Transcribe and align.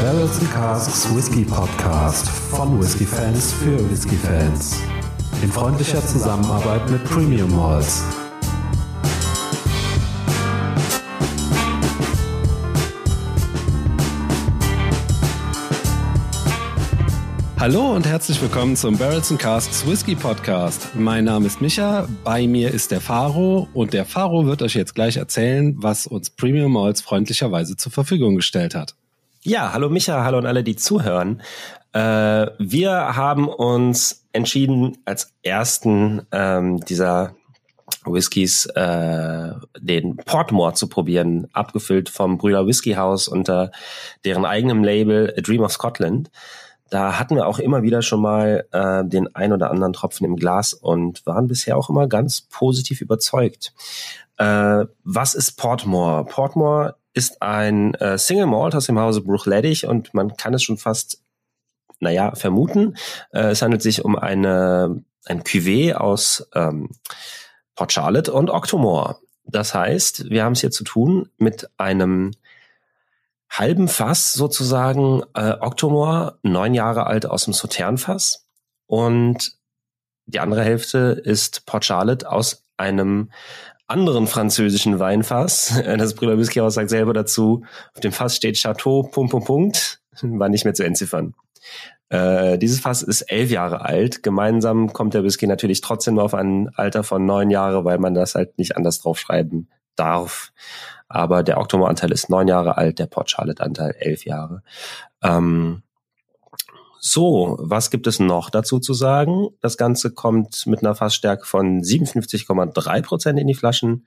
Barrels 0.00 0.40
and 0.40 0.50
Casks 0.50 1.14
Whisky 1.14 1.44
Podcast 1.44 2.26
von 2.26 2.80
Whisky 2.80 3.04
Fans 3.04 3.52
für 3.52 3.78
Whisky 3.90 4.16
Fans. 4.16 4.80
In 5.42 5.52
freundlicher 5.52 6.00
Zusammenarbeit 6.00 6.88
mit 6.90 7.04
Premium 7.04 7.54
Malls. 7.54 8.02
Hallo 17.58 17.94
und 17.94 18.06
herzlich 18.06 18.40
willkommen 18.40 18.76
zum 18.76 18.96
Barrels 18.96 19.30
and 19.30 19.38
Casks 19.38 19.86
Whisky 19.86 20.14
Podcast. 20.14 20.94
Mein 20.94 21.24
Name 21.24 21.46
ist 21.46 21.60
Micha, 21.60 22.08
bei 22.24 22.46
mir 22.46 22.70
ist 22.70 22.90
der 22.90 23.02
Faro 23.02 23.68
und 23.74 23.92
der 23.92 24.06
Faro 24.06 24.46
wird 24.46 24.62
euch 24.62 24.76
jetzt 24.76 24.94
gleich 24.94 25.18
erzählen, 25.18 25.74
was 25.76 26.06
uns 26.06 26.30
Premium 26.30 26.72
Malls 26.72 27.02
freundlicherweise 27.02 27.76
zur 27.76 27.92
Verfügung 27.92 28.36
gestellt 28.36 28.74
hat. 28.74 28.96
Ja, 29.42 29.72
hallo 29.72 29.88
Micha, 29.88 30.22
hallo 30.22 30.36
an 30.36 30.44
alle, 30.44 30.62
die 30.62 30.76
zuhören. 30.76 31.40
Äh, 31.94 32.48
wir 32.58 33.16
haben 33.16 33.48
uns 33.48 34.26
entschieden, 34.34 34.98
als 35.06 35.32
ersten 35.42 36.26
ähm, 36.30 36.80
dieser 36.80 37.34
Whiskys 38.04 38.66
äh, 38.66 39.52
den 39.78 40.18
Portmore 40.18 40.74
zu 40.74 40.90
probieren, 40.90 41.48
abgefüllt 41.54 42.10
vom 42.10 42.36
Brüder 42.36 42.66
Whisky 42.66 42.92
House 42.92 43.28
unter 43.28 43.70
deren 44.26 44.44
eigenem 44.44 44.84
Label 44.84 45.32
A 45.34 45.40
Dream 45.40 45.62
of 45.62 45.72
Scotland. 45.72 46.30
Da 46.90 47.18
hatten 47.18 47.34
wir 47.34 47.46
auch 47.46 47.58
immer 47.58 47.82
wieder 47.82 48.02
schon 48.02 48.20
mal 48.20 48.66
äh, 48.72 49.02
den 49.06 49.34
ein 49.34 49.54
oder 49.54 49.70
anderen 49.70 49.94
Tropfen 49.94 50.26
im 50.26 50.36
Glas 50.36 50.74
und 50.74 51.24
waren 51.24 51.46
bisher 51.46 51.78
auch 51.78 51.88
immer 51.88 52.08
ganz 52.08 52.42
positiv 52.42 53.00
überzeugt. 53.00 53.72
Äh, 54.36 54.84
was 55.02 55.34
ist 55.34 55.52
Portmore? 55.52 56.26
Portmore 56.26 56.96
ist 57.12 57.42
ein 57.42 57.94
äh, 57.94 58.18
Single 58.18 58.46
Malt 58.46 58.74
aus 58.74 58.86
dem 58.86 58.98
Hause 58.98 59.22
Bruchledig 59.22 59.86
und 59.86 60.14
man 60.14 60.36
kann 60.36 60.54
es 60.54 60.62
schon 60.62 60.78
fast, 60.78 61.22
naja, 61.98 62.34
vermuten. 62.34 62.96
Äh, 63.32 63.50
es 63.50 63.62
handelt 63.62 63.82
sich 63.82 64.04
um 64.04 64.16
eine, 64.16 65.02
ein 65.24 65.42
Cuvée 65.42 65.94
aus 65.94 66.48
ähm, 66.54 66.90
Port 67.74 67.92
Charlotte 67.92 68.32
und 68.32 68.50
Octomore. 68.50 69.18
Das 69.44 69.74
heißt, 69.74 70.30
wir 70.30 70.44
haben 70.44 70.52
es 70.52 70.60
hier 70.60 70.70
zu 70.70 70.84
tun 70.84 71.28
mit 71.38 71.68
einem 71.76 72.32
halben 73.50 73.88
Fass 73.88 74.32
sozusagen 74.32 75.22
äh, 75.34 75.56
Octomore, 75.60 76.38
neun 76.42 76.74
Jahre 76.74 77.06
alt 77.06 77.26
aus 77.26 77.44
dem 77.44 77.52
Sauternfass 77.52 78.46
und 78.86 79.58
die 80.26 80.38
andere 80.38 80.62
Hälfte 80.62 81.20
ist 81.24 81.66
Port 81.66 81.84
Charlotte 81.84 82.30
aus 82.30 82.64
einem 82.76 83.32
anderen 83.90 84.26
französischen 84.26 84.98
Weinfass. 84.98 85.82
Das 85.84 86.14
Brüder 86.14 86.38
Whiskyhaus 86.38 86.74
sagt 86.74 86.90
selber 86.90 87.12
dazu, 87.12 87.64
auf 87.94 88.00
dem 88.00 88.12
Fass 88.12 88.36
steht 88.36 88.56
Chateau, 88.56 89.02
Punkt, 89.02 89.32
Punkt, 89.32 89.46
Punkt, 89.46 90.02
war 90.22 90.48
nicht 90.48 90.64
mehr 90.64 90.74
zu 90.74 90.84
entziffern. 90.84 91.34
Äh, 92.08 92.58
dieses 92.58 92.80
Fass 92.80 93.02
ist 93.02 93.22
elf 93.22 93.50
Jahre 93.50 93.82
alt. 93.84 94.22
Gemeinsam 94.22 94.92
kommt 94.92 95.14
der 95.14 95.22
Whisky 95.24 95.46
natürlich 95.46 95.80
trotzdem 95.80 96.14
nur 96.14 96.24
auf 96.24 96.34
ein 96.34 96.70
Alter 96.74 97.04
von 97.04 97.24
neun 97.24 97.50
Jahre, 97.50 97.84
weil 97.84 97.98
man 97.98 98.14
das 98.14 98.34
halt 98.34 98.58
nicht 98.58 98.76
anders 98.76 99.00
draufschreiben 99.00 99.68
darf. 99.96 100.52
Aber 101.08 101.42
der 101.42 101.58
Octomore-Anteil 101.58 102.12
ist 102.12 102.30
neun 102.30 102.48
Jahre 102.48 102.76
alt, 102.76 102.98
der 102.98 103.06
Port 103.06 103.30
Charlotte-Anteil 103.30 103.94
elf 103.98 104.24
Jahre. 104.24 104.62
Ähm, 105.22 105.82
so, 107.02 107.56
was 107.58 107.90
gibt 107.90 108.06
es 108.06 108.20
noch 108.20 108.50
dazu 108.50 108.78
zu 108.78 108.92
sagen? 108.92 109.48
Das 109.62 109.78
Ganze 109.78 110.10
kommt 110.10 110.66
mit 110.66 110.80
einer 110.80 110.94
Fassstärke 110.94 111.46
von 111.46 111.80
57,3 111.80 113.02
Prozent 113.02 113.38
in 113.38 113.46
die 113.46 113.54
Flaschen, 113.54 114.06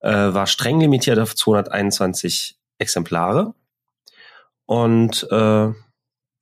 äh, 0.00 0.12
war 0.12 0.46
streng 0.46 0.80
limitiert 0.80 1.18
auf 1.18 1.34
221 1.34 2.56
Exemplare. 2.78 3.54
Und 4.66 5.26
äh, 5.32 5.72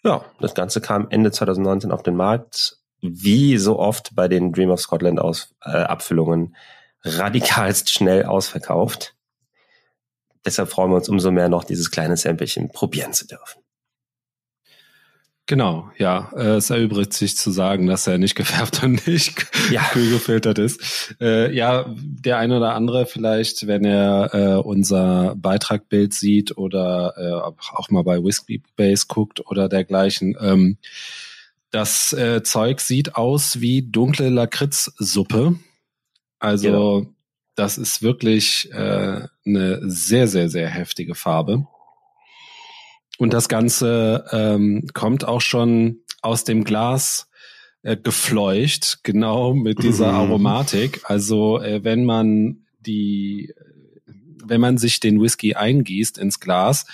ja, 0.04 0.24
das 0.38 0.54
Ganze 0.54 0.82
kam 0.82 1.08
Ende 1.08 1.32
2019 1.32 1.90
auf 1.90 2.02
den 2.02 2.16
Markt. 2.16 2.78
Wie 3.00 3.56
so 3.56 3.78
oft 3.78 4.14
bei 4.14 4.28
den 4.28 4.52
Dream 4.52 4.70
of 4.70 4.80
Scotland 4.80 5.18
aus, 5.18 5.54
äh, 5.64 5.70
Abfüllungen 5.70 6.56
radikalst 7.04 7.90
schnell 7.90 8.24
ausverkauft. 8.24 9.14
Deshalb 10.44 10.68
freuen 10.68 10.90
wir 10.90 10.96
uns 10.96 11.08
umso 11.08 11.30
mehr 11.30 11.48
noch, 11.48 11.64
dieses 11.64 11.90
kleine 11.90 12.16
Samplechen 12.16 12.68
probieren 12.68 13.14
zu 13.14 13.26
dürfen. 13.26 13.62
Genau, 15.48 15.92
ja. 15.96 16.32
Äh, 16.34 16.56
es 16.56 16.70
erübrigt 16.70 17.12
sich 17.12 17.36
zu 17.36 17.52
sagen, 17.52 17.86
dass 17.86 18.08
er 18.08 18.18
nicht 18.18 18.34
gefärbt 18.36 18.82
und 18.82 19.06
nicht 19.06 19.46
ja. 19.70 19.82
kühl 19.92 20.10
gefiltert 20.12 20.58
ist. 20.58 21.14
Äh, 21.20 21.54
ja, 21.54 21.86
der 21.88 22.38
eine 22.38 22.56
oder 22.56 22.74
andere 22.74 23.06
vielleicht, 23.06 23.68
wenn 23.68 23.84
er 23.84 24.34
äh, 24.34 24.60
unser 24.60 25.34
Beitragbild 25.36 26.12
sieht 26.12 26.58
oder 26.58 27.14
äh, 27.16 27.32
auch 27.74 27.90
mal 27.90 28.02
bei 28.02 28.22
Whiskey 28.22 28.62
Base 28.74 29.06
guckt 29.08 29.46
oder 29.46 29.68
dergleichen. 29.68 30.36
Ähm, 30.40 30.78
das 31.70 32.12
äh, 32.12 32.42
Zeug 32.42 32.80
sieht 32.80 33.14
aus 33.14 33.60
wie 33.60 33.82
dunkle 33.82 34.30
Lakritzsuppe. 34.30 35.56
Also 36.40 36.66
genau. 36.66 37.06
das 37.54 37.78
ist 37.78 38.02
wirklich 38.02 38.70
äh, 38.72 39.28
eine 39.44 39.80
sehr, 39.82 40.26
sehr, 40.26 40.48
sehr 40.48 40.68
heftige 40.68 41.14
Farbe. 41.14 41.66
Und 43.18 43.32
das 43.32 43.48
Ganze 43.48 44.24
ähm, 44.30 44.88
kommt 44.92 45.24
auch 45.24 45.40
schon 45.40 46.00
aus 46.22 46.44
dem 46.44 46.64
Glas 46.64 47.28
äh, 47.82 47.96
gefleucht, 47.96 49.00
genau 49.02 49.54
mit 49.54 49.82
dieser 49.82 50.12
mhm. 50.12 50.18
Aromatik. 50.18 51.00
Also 51.04 51.60
äh, 51.60 51.84
wenn 51.84 52.04
man 52.04 52.66
die 52.80 53.54
wenn 54.48 54.60
man 54.60 54.78
sich 54.78 55.00
den 55.00 55.20
Whisky 55.20 55.54
eingießt 55.54 56.18
ins 56.18 56.40
Glas 56.40 56.86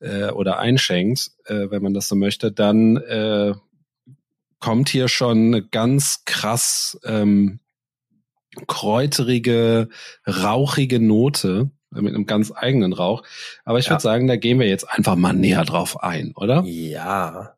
äh, 0.00 0.30
oder 0.30 0.58
einschenkt, 0.58 1.32
äh, 1.46 1.70
wenn 1.70 1.82
man 1.82 1.94
das 1.94 2.08
so 2.08 2.14
möchte, 2.14 2.52
dann 2.52 2.96
äh, 2.96 3.54
kommt 4.60 4.88
hier 4.88 5.08
schon 5.08 5.46
eine 5.48 5.66
ganz 5.66 6.24
krass 6.24 6.98
ähm, 7.04 7.60
kräuterige, 8.66 9.88
rauchige 10.26 11.00
Note 11.00 11.70
mit 11.92 12.14
einem 12.14 12.26
ganz 12.26 12.52
eigenen 12.54 12.92
Rauch. 12.92 13.22
Aber 13.64 13.78
ich 13.78 13.86
ja. 13.86 13.92
würde 13.92 14.02
sagen, 14.02 14.26
da 14.26 14.36
gehen 14.36 14.58
wir 14.58 14.68
jetzt 14.68 14.88
einfach 14.90 15.16
mal 15.16 15.32
näher 15.32 15.64
drauf 15.64 16.02
ein, 16.02 16.32
oder? 16.36 16.62
Ja. 16.64 17.56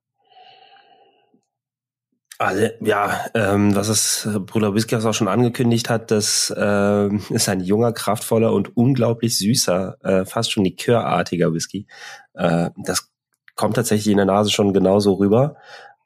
Also, 2.39 2.69
ja, 2.81 3.27
ähm, 3.35 3.77
was 3.77 3.89
es 3.89 4.27
äh, 4.27 4.41
Bruder 4.41 4.75
Whiskas 4.75 5.05
auch 5.05 5.15
schon 5.15 5.29
angekündigt 5.29 5.89
hat, 5.89 6.11
das 6.11 6.53
äh, 6.57 7.15
ist 7.33 7.49
ein 7.49 7.61
junger, 7.61 7.93
kraftvoller 7.93 8.53
und 8.53 8.77
unglaublich 8.77 9.39
süßer, 9.39 9.99
äh, 10.03 10.25
fast 10.25 10.51
schon 10.51 10.65
likörartiger 10.65 11.53
Whisky. 11.53 11.87
Äh, 12.35 12.71
das 12.77 13.11
kommt 13.55 13.77
tatsächlich 13.77 14.11
in 14.11 14.17
der 14.17 14.27
Nase 14.27 14.51
schon 14.51 14.73
genauso 14.73 15.15
rüber. 15.15 15.57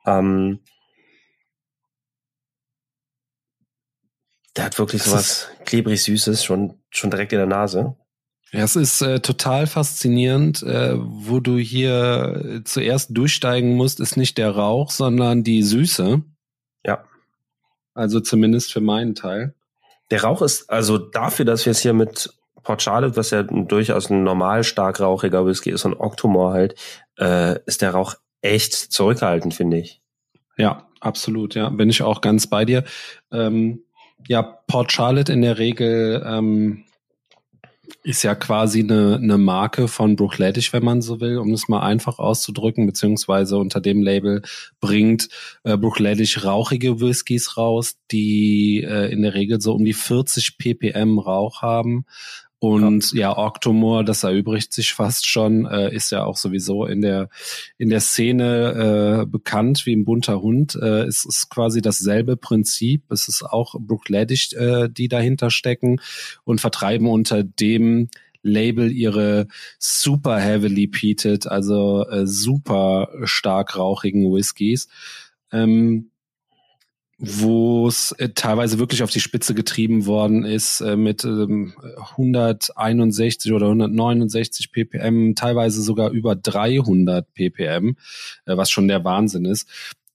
Ähm, 0.04 0.60
der 4.56 4.66
hat 4.66 4.78
wirklich 4.78 5.02
sowas 5.02 5.48
klebrig 5.64 6.02
Süßes 6.02 6.44
schon, 6.44 6.74
schon 6.90 7.10
direkt 7.10 7.32
in 7.32 7.38
der 7.38 7.46
Nase. 7.46 7.96
Ja, 8.52 8.64
es 8.64 8.76
ist 8.76 9.02
äh, 9.02 9.20
total 9.20 9.66
faszinierend. 9.66 10.62
Äh, 10.62 10.94
wo 10.96 11.40
du 11.40 11.58
hier 11.58 12.42
äh, 12.44 12.64
zuerst 12.64 13.16
durchsteigen 13.16 13.76
musst, 13.76 14.00
ist 14.00 14.16
nicht 14.16 14.38
der 14.38 14.50
Rauch, 14.52 14.90
sondern 14.90 15.44
die 15.44 15.62
Süße. 15.62 16.22
Ja. 16.84 17.04
Also 17.94 18.20
zumindest 18.20 18.72
für 18.72 18.80
meinen 18.80 19.14
Teil. 19.14 19.54
Der 20.10 20.22
Rauch 20.22 20.40
ist, 20.40 20.70
also 20.70 20.96
dafür, 20.96 21.44
dass 21.44 21.66
wir 21.66 21.72
es 21.72 21.80
hier 21.80 21.92
mit 21.92 22.32
Port 22.62 22.82
Charlotte, 22.82 23.16
was 23.16 23.30
ja 23.30 23.42
durchaus 23.42 24.10
ein 24.10 24.24
normal 24.24 24.64
stark 24.64 25.00
rauchiger 25.00 25.44
Whisky 25.44 25.70
ist, 25.70 25.84
und 25.84 25.94
Octomore 25.94 26.52
halt, 26.52 26.74
äh, 27.18 27.58
ist 27.66 27.82
der 27.82 27.90
Rauch 27.90 28.14
echt 28.40 28.74
zurückhaltend, 28.74 29.54
finde 29.54 29.78
ich. 29.78 30.00
Ja, 30.56 30.88
absolut, 31.00 31.54
ja. 31.54 31.68
Bin 31.68 31.90
ich 31.90 32.02
auch 32.02 32.20
ganz 32.20 32.46
bei 32.46 32.64
dir. 32.64 32.84
Ähm, 33.30 33.84
ja, 34.26 34.42
Port 34.42 34.92
Charlotte 34.92 35.32
in 35.32 35.42
der 35.42 35.58
Regel 35.58 36.22
ähm, 36.26 36.84
ist 38.08 38.22
ja 38.22 38.34
quasi 38.34 38.80
eine, 38.80 39.16
eine 39.22 39.36
Marke 39.36 39.86
von 39.86 40.16
Bruchledisch, 40.16 40.72
wenn 40.72 40.82
man 40.82 41.02
so 41.02 41.20
will, 41.20 41.36
um 41.36 41.52
es 41.52 41.68
mal 41.68 41.80
einfach 41.80 42.18
auszudrücken, 42.18 42.86
beziehungsweise 42.86 43.58
unter 43.58 43.82
dem 43.82 44.00
Label 44.00 44.40
bringt 44.80 45.28
äh, 45.62 45.76
Bruchledisch 45.76 46.42
rauchige 46.42 47.02
Whiskys 47.02 47.58
raus, 47.58 47.96
die 48.10 48.82
äh, 48.82 49.12
in 49.12 49.20
der 49.20 49.34
Regel 49.34 49.60
so 49.60 49.74
um 49.74 49.84
die 49.84 49.92
40 49.92 50.56
ppm 50.56 51.18
Rauch 51.18 51.60
haben. 51.60 52.06
Und 52.60 53.12
ja, 53.12 53.20
ja 53.20 53.38
Octomore, 53.38 54.04
das 54.04 54.24
erübrigt 54.24 54.72
sich 54.72 54.92
fast 54.92 55.26
schon, 55.26 55.66
äh, 55.66 55.94
ist 55.94 56.10
ja 56.10 56.24
auch 56.24 56.36
sowieso 56.36 56.86
in 56.86 57.02
der 57.02 57.28
in 57.76 57.88
der 57.88 58.00
Szene 58.00 59.22
äh, 59.22 59.26
bekannt 59.26 59.86
wie 59.86 59.94
ein 59.94 60.04
bunter 60.04 60.42
Hund. 60.42 60.74
Äh, 60.74 61.04
es 61.04 61.24
ist 61.24 61.50
quasi 61.50 61.82
dasselbe 61.82 62.36
Prinzip. 62.36 63.10
Es 63.10 63.28
ist 63.28 63.44
auch 63.44 63.76
Brookladdish, 63.78 64.54
äh, 64.54 64.88
die 64.88 65.08
dahinter 65.08 65.50
stecken 65.50 66.00
und 66.44 66.60
vertreiben 66.60 67.06
unter 67.06 67.44
dem 67.44 68.08
Label 68.42 68.90
ihre 68.90 69.46
super 69.78 70.38
heavily 70.38 70.88
peated, 70.88 71.46
also 71.46 72.06
äh, 72.08 72.26
super 72.26 73.08
stark 73.24 73.76
rauchigen 73.76 74.32
Whiskys. 74.32 74.88
Ähm, 75.52 76.10
wo 77.18 77.88
es 77.88 78.12
äh, 78.12 78.28
teilweise 78.28 78.78
wirklich 78.78 79.02
auf 79.02 79.10
die 79.10 79.20
Spitze 79.20 79.52
getrieben 79.52 80.06
worden 80.06 80.44
ist 80.44 80.80
äh, 80.80 80.96
mit 80.96 81.24
ähm, 81.24 81.74
161 81.96 83.52
oder 83.52 83.66
169 83.66 84.70
ppm, 84.70 85.34
teilweise 85.34 85.82
sogar 85.82 86.10
über 86.10 86.36
300 86.36 87.32
ppm, 87.34 87.96
äh, 88.46 88.56
was 88.56 88.70
schon 88.70 88.86
der 88.86 89.04
Wahnsinn 89.04 89.46
ist. 89.46 89.68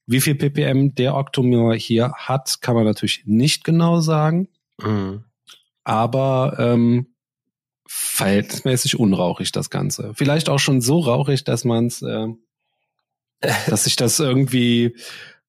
Wie 0.05 0.21
viel 0.21 0.35
ppm 0.35 0.95
der 0.95 1.15
Octomore 1.15 1.75
hier 1.75 2.13
hat, 2.13 2.61
kann 2.61 2.75
man 2.75 2.85
natürlich 2.85 3.23
nicht 3.25 3.65
genau 3.65 3.99
sagen, 3.99 4.47
mhm. 4.81 5.25
aber 5.83 6.55
ähm, 6.57 7.07
verhältnismäßig 7.85 8.97
unrauchig 8.97 9.51
das 9.51 9.69
Ganze. 9.69 10.13
Vielleicht 10.15 10.47
auch 10.47 10.59
schon 10.59 10.79
so 10.79 10.99
rauchig, 10.99 11.43
dass 11.43 11.65
man 11.65 11.87
es, 11.87 12.01
äh, 12.01 12.27
dass 13.67 13.83
sich 13.83 13.97
das 13.97 14.21
irgendwie 14.21 14.95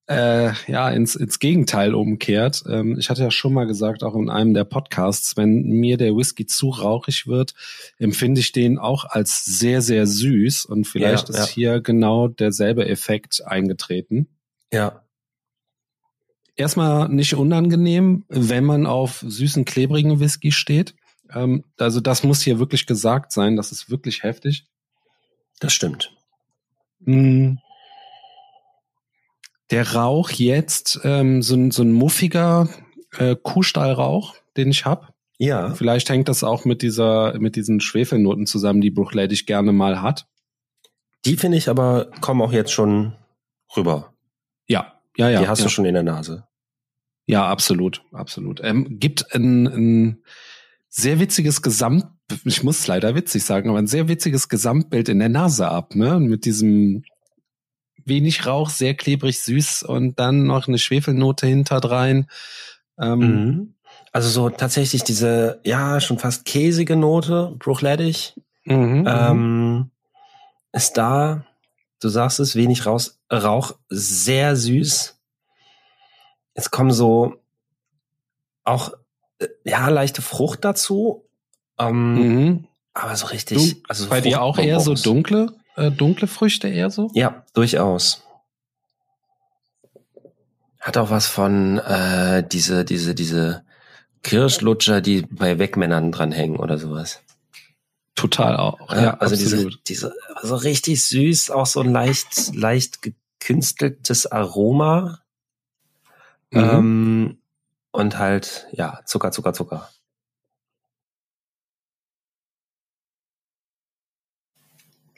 äh, 0.06 0.52
ja 0.66 0.90
ins, 0.90 1.14
ins 1.14 1.38
Gegenteil 1.38 1.94
umkehrt. 1.94 2.64
Ähm, 2.68 2.98
ich 2.98 3.08
hatte 3.08 3.22
ja 3.22 3.30
schon 3.30 3.54
mal 3.54 3.66
gesagt, 3.66 4.02
auch 4.02 4.14
in 4.14 4.28
einem 4.28 4.52
der 4.54 4.64
Podcasts, 4.64 5.36
wenn 5.36 5.62
mir 5.62 5.96
der 5.96 6.14
Whisky 6.14 6.46
zu 6.46 6.70
rauchig 6.70 7.26
wird, 7.26 7.54
empfinde 7.98 8.40
ich 8.40 8.52
den 8.52 8.78
auch 8.78 9.04
als 9.04 9.44
sehr, 9.44 9.80
sehr 9.80 10.06
süß 10.06 10.66
und 10.66 10.86
vielleicht 10.86 11.30
ja, 11.30 11.34
ist 11.34 11.48
ja. 11.48 11.54
hier 11.54 11.80
genau 11.80 12.28
derselbe 12.28 12.86
Effekt 12.86 13.42
eingetreten. 13.46 14.28
Ja. 14.72 15.02
Erstmal 16.56 17.08
nicht 17.08 17.34
unangenehm, 17.34 18.24
wenn 18.28 18.64
man 18.64 18.86
auf 18.86 19.24
süßen, 19.26 19.64
klebrigen 19.64 20.20
Whisky 20.20 20.52
steht. 20.52 20.94
Ähm, 21.32 21.64
also 21.78 22.00
das 22.00 22.22
muss 22.22 22.42
hier 22.42 22.58
wirklich 22.58 22.86
gesagt 22.86 23.32
sein, 23.32 23.56
das 23.56 23.72
ist 23.72 23.90
wirklich 23.90 24.22
heftig. 24.22 24.66
Das 25.60 25.72
stimmt. 25.72 26.14
Mm 27.00 27.54
der 29.70 29.94
Rauch 29.94 30.30
jetzt 30.30 31.00
ähm, 31.04 31.42
so, 31.42 31.54
ein 31.54 31.70
so 31.70 31.82
ein 31.82 31.92
muffiger 31.92 32.68
äh, 33.18 33.36
Kuhstallrauch, 33.40 34.34
den 34.56 34.70
ich 34.70 34.84
habe. 34.84 35.08
Ja. 35.38 35.74
Vielleicht 35.74 36.08
hängt 36.10 36.28
das 36.28 36.44
auch 36.44 36.64
mit 36.64 36.82
dieser, 36.82 37.38
mit 37.38 37.56
diesen 37.56 37.80
Schwefelnoten 37.80 38.46
zusammen, 38.46 38.80
die 38.80 38.90
Bruchledig 38.90 39.46
gerne 39.46 39.72
mal 39.72 40.00
hat. 40.00 40.26
Die 41.24 41.36
finde 41.36 41.58
ich 41.58 41.68
aber 41.68 42.10
kommen 42.20 42.42
auch 42.42 42.52
jetzt 42.52 42.72
schon 42.72 43.14
rüber. 43.76 44.12
Ja, 44.68 45.00
ja, 45.16 45.28
ja. 45.28 45.40
Die 45.40 45.48
hast 45.48 45.60
ja. 45.60 45.64
du 45.64 45.70
schon 45.70 45.86
in 45.86 45.94
der 45.94 46.02
Nase. 46.02 46.46
Ja, 47.26 47.48
absolut, 47.48 48.02
absolut. 48.12 48.60
Ähm, 48.62 48.98
gibt 49.00 49.34
ein, 49.34 49.66
ein 49.66 50.22
sehr 50.88 51.18
witziges 51.18 51.62
Gesamt, 51.62 52.06
ich 52.44 52.62
muss 52.62 52.86
leider 52.86 53.14
witzig 53.14 53.44
sagen, 53.44 53.68
aber 53.68 53.78
ein 53.78 53.86
sehr 53.86 54.08
witziges 54.08 54.48
Gesamtbild 54.48 55.08
in 55.08 55.18
der 55.18 55.28
Nase 55.28 55.68
ab, 55.68 55.94
ne? 55.94 56.20
Mit 56.20 56.44
diesem 56.44 57.04
wenig 58.06 58.46
Rauch, 58.46 58.70
sehr 58.70 58.94
klebrig 58.94 59.40
süß 59.40 59.82
und 59.82 60.18
dann 60.18 60.46
noch 60.46 60.68
eine 60.68 60.78
Schwefelnote 60.78 61.46
hinterdrein. 61.46 62.28
Ähm, 62.98 63.18
mhm. 63.18 63.74
Also 64.12 64.28
so 64.28 64.48
tatsächlich 64.48 65.02
diese, 65.02 65.60
ja, 65.64 66.00
schon 66.00 66.18
fast 66.18 66.44
käsige 66.44 66.96
Note, 66.96 67.54
bruchlettig, 67.58 68.34
mhm, 68.64 69.00
mhm, 69.00 69.04
ähm, 69.08 69.90
ist 70.72 70.96
da. 70.96 71.44
Du 72.00 72.08
sagst 72.08 72.38
es, 72.38 72.54
wenig 72.54 72.86
raus, 72.86 73.18
Rauch, 73.32 73.74
sehr 73.88 74.56
süß. 74.56 75.18
Es 76.54 76.70
kommen 76.70 76.92
so 76.92 77.34
auch, 78.62 78.92
äh, 79.38 79.48
ja, 79.64 79.88
leichte 79.88 80.22
Frucht 80.22 80.64
dazu. 80.64 81.24
Ähm, 81.78 82.14
mhm. 82.14 82.68
Aber 82.92 83.16
so 83.16 83.26
richtig. 83.26 83.58
Du, 83.58 83.80
also 83.88 84.04
so 84.04 84.10
bei 84.10 84.20
dir 84.20 84.42
auch 84.42 84.58
eher 84.58 84.80
so 84.80 84.94
dunkle? 84.94 85.54
Äh, 85.76 85.90
dunkle 85.90 86.26
Früchte 86.26 86.68
eher 86.68 86.90
so? 86.90 87.10
Ja, 87.14 87.44
durchaus. 87.54 88.22
Hat 90.80 90.96
auch 90.96 91.10
was 91.10 91.26
von 91.26 91.78
äh, 91.78 92.46
diese, 92.46 92.84
diese, 92.84 93.14
diese 93.14 93.64
Kirschlutscher, 94.22 95.00
die 95.00 95.22
bei 95.22 95.58
Wegmännern 95.58 96.12
dranhängen 96.12 96.58
oder 96.58 96.78
sowas. 96.78 97.20
Total 98.14 98.56
auch. 98.56 98.78
Ja, 98.90 99.02
ja 99.02 99.14
also 99.18 99.34
absolut. 99.34 99.80
diese, 99.86 100.10
diese, 100.10 100.14
also 100.34 100.56
richtig 100.56 101.04
süß, 101.04 101.50
auch 101.50 101.66
so 101.66 101.80
ein 101.80 101.90
leicht, 101.90 102.54
leicht 102.54 103.00
gekünsteltes 103.02 104.30
Aroma. 104.30 105.20
Mhm. 106.50 106.60
Ähm, 106.60 107.38
und 107.90 108.18
halt, 108.18 108.66
ja, 108.72 109.00
Zucker, 109.06 109.30
Zucker, 109.30 109.52
Zucker. 109.52 109.90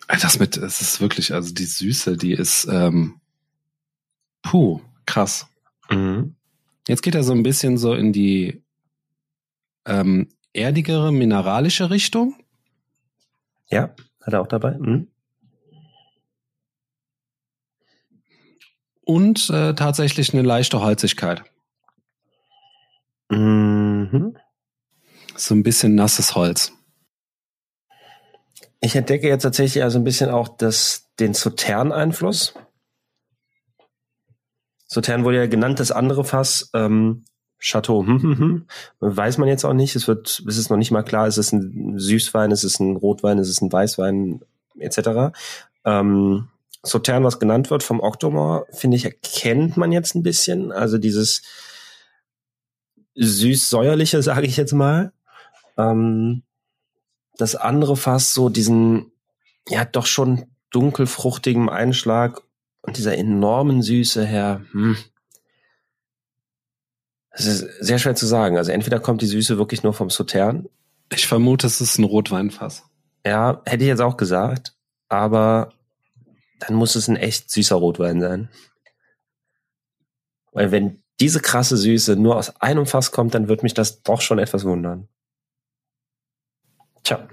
Das 0.08 0.38
mit, 0.38 0.56
es 0.56 0.80
ist 0.80 1.00
wirklich, 1.00 1.32
also 1.34 1.52
die 1.52 1.64
Süße, 1.64 2.16
die 2.16 2.32
ist, 2.32 2.66
ähm, 2.70 3.20
puh, 4.42 4.80
krass. 5.04 5.48
Mhm. 5.90 6.36
Jetzt 6.86 7.02
geht 7.02 7.14
er 7.14 7.24
so 7.24 7.32
ein 7.32 7.42
bisschen 7.42 7.76
so 7.78 7.94
in 7.94 8.12
die 8.12 8.62
ähm, 9.84 10.28
erdigere, 10.52 11.12
mineralische 11.12 11.90
Richtung. 11.90 12.36
Ja, 13.68 13.94
hat 14.22 14.32
er 14.32 14.40
auch 14.40 14.46
dabei. 14.46 14.78
Mhm. 14.78 15.08
Und 19.02 19.50
äh, 19.50 19.74
tatsächlich 19.74 20.32
eine 20.32 20.42
leichte 20.42 20.80
Holzigkeit. 20.80 21.44
Mhm. 23.28 24.36
So 25.36 25.54
ein 25.54 25.62
bisschen 25.62 25.94
nasses 25.94 26.34
Holz. 26.34 26.75
Ich 28.80 28.94
entdecke 28.94 29.28
jetzt 29.28 29.42
tatsächlich 29.42 29.82
also 29.82 29.98
ein 29.98 30.04
bisschen 30.04 30.30
auch 30.30 30.48
das, 30.48 31.10
den 31.18 31.34
Sautern-Einfluss. 31.34 32.54
Sautern 34.86 35.24
wurde 35.24 35.38
ja 35.38 35.46
genannt, 35.46 35.80
das 35.80 35.90
andere 35.90 36.24
Fass, 36.24 36.70
ähm, 36.74 37.24
Chateau, 37.58 38.04
hm, 38.04 38.22
hm, 38.22 38.38
hm, 38.38 38.66
weiß 39.00 39.38
man 39.38 39.48
jetzt 39.48 39.64
auch 39.64 39.72
nicht. 39.72 39.96
Es 39.96 40.06
wird, 40.06 40.42
es 40.46 40.58
ist 40.58 40.70
noch 40.70 40.76
nicht 40.76 40.90
mal 40.90 41.02
klar, 41.02 41.26
ist 41.26 41.38
es 41.38 41.52
ein 41.52 41.98
Süßwein, 41.98 42.50
ist 42.50 42.64
es 42.64 42.78
ein 42.78 42.96
Rotwein, 42.96 43.38
ist 43.38 43.48
es 43.48 43.60
ein 43.62 43.72
Weißwein, 43.72 44.42
etc. 44.78 45.34
Ähm, 45.84 46.48
Sautern, 46.82 47.24
was 47.24 47.40
genannt 47.40 47.70
wird 47.70 47.82
vom 47.82 48.00
Octomore, 48.00 48.66
finde 48.70 48.96
ich, 48.96 49.04
erkennt 49.04 49.76
man 49.76 49.90
jetzt 49.90 50.14
ein 50.14 50.22
bisschen. 50.22 50.70
Also 50.70 50.98
dieses 50.98 51.42
süß-säuerliche, 53.14 54.22
sage 54.22 54.46
ich 54.46 54.56
jetzt 54.56 54.72
mal. 54.72 55.12
Ähm, 55.78 56.42
das 57.38 57.54
andere 57.54 57.96
Fass 57.96 58.34
so 58.34 58.48
diesen, 58.48 59.12
ja, 59.68 59.84
doch 59.84 60.06
schon 60.06 60.46
dunkelfruchtigen 60.70 61.68
Einschlag 61.68 62.42
und 62.82 62.96
dieser 62.96 63.16
enormen 63.16 63.82
Süße 63.82 64.24
her. 64.24 64.64
Hm. 64.72 64.96
Das 67.30 67.46
ist 67.46 67.66
sehr 67.80 67.98
schwer 67.98 68.14
zu 68.14 68.26
sagen. 68.26 68.56
Also 68.56 68.72
entweder 68.72 68.98
kommt 69.00 69.20
die 69.20 69.26
Süße 69.26 69.58
wirklich 69.58 69.82
nur 69.82 69.92
vom 69.92 70.08
Sautern. 70.08 70.68
Ich 71.12 71.26
vermute, 71.26 71.66
es 71.66 71.80
ist 71.80 71.98
ein 71.98 72.04
Rotweinfass. 72.04 72.84
Ja, 73.24 73.60
hätte 73.66 73.84
ich 73.84 73.88
jetzt 73.88 74.00
auch 74.00 74.16
gesagt. 74.16 74.74
Aber 75.08 75.72
dann 76.60 76.74
muss 76.74 76.94
es 76.94 77.08
ein 77.08 77.16
echt 77.16 77.50
süßer 77.50 77.76
Rotwein 77.76 78.20
sein. 78.20 78.48
Weil 80.52 80.70
wenn 80.70 81.02
diese 81.20 81.40
krasse 81.40 81.76
Süße 81.76 82.16
nur 82.16 82.36
aus 82.36 82.60
einem 82.60 82.86
Fass 82.86 83.12
kommt, 83.12 83.34
dann 83.34 83.48
wird 83.48 83.62
mich 83.62 83.74
das 83.74 84.02
doch 84.02 84.20
schon 84.20 84.38
etwas 84.38 84.64
wundern. 84.64 85.08
Tja, 87.06 87.28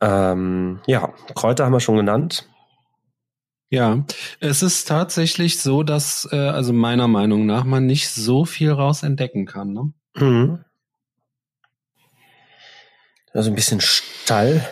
ähm, 0.00 0.80
ja, 0.86 1.12
Kräuter 1.34 1.64
haben 1.64 1.72
wir 1.72 1.80
schon 1.80 1.96
genannt. 1.96 2.48
Ja, 3.70 4.04
es 4.38 4.62
ist 4.62 4.86
tatsächlich 4.86 5.60
so, 5.60 5.82
dass 5.82 6.28
äh, 6.30 6.36
also 6.36 6.72
meiner 6.72 7.08
Meinung 7.08 7.44
nach 7.44 7.64
man 7.64 7.86
nicht 7.86 8.08
so 8.08 8.44
viel 8.44 8.70
raus 8.70 9.02
entdecken 9.02 9.44
kann. 9.44 9.72
Ne? 9.72 9.92
Mhm. 10.14 10.64
Also 13.32 13.50
ein 13.50 13.56
bisschen 13.56 13.80
Stall. 13.80 14.64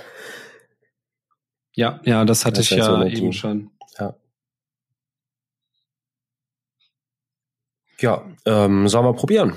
Ja, 1.73 2.01
ja, 2.05 2.25
das 2.25 2.45
hatte 2.45 2.59
das 2.59 2.71
ich 2.71 2.79
ja 2.79 3.05
eben 3.07 3.33
schon. 3.33 3.73
Ja. 3.99 4.15
Ja, 7.99 8.25
ähm, 8.45 8.87
sollen 8.87 9.05
wir 9.05 9.15
probieren? 9.15 9.57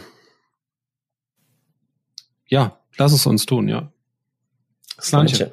Ja, 2.47 2.79
lass 2.97 3.11
es 3.11 3.27
uns 3.27 3.45
tun, 3.45 3.67
ja. 3.67 3.91
Slanche. 4.99 5.51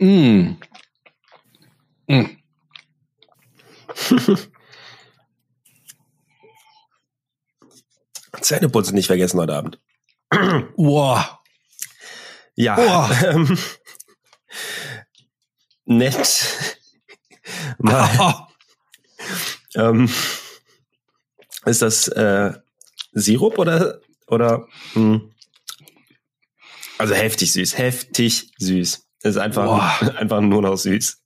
Mm. 0.00 0.56
Mm. 2.08 2.38
Zähneputzen 8.40 8.94
nicht 8.94 9.06
vergessen 9.06 9.38
heute 9.38 9.54
Abend. 9.54 9.78
wow. 10.76 11.38
Ja. 12.54 12.76
Wow. 12.76 13.22
Ähm, 13.22 13.58
nett. 15.84 16.78
Mal. 17.78 18.48
ähm, 19.74 20.10
ist 21.66 21.82
das 21.82 22.08
äh, 22.08 22.54
Sirup 23.12 23.58
oder 23.58 24.00
oder? 24.30 24.66
Hm? 24.94 25.29
Also 27.00 27.14
heftig 27.14 27.52
süß, 27.52 27.78
heftig 27.78 28.52
süß. 28.58 29.06
Es 29.22 29.30
ist 29.30 29.36
einfach, 29.38 30.02
einfach 30.16 30.42
nur 30.42 30.60
noch 30.60 30.76
süß. 30.76 31.18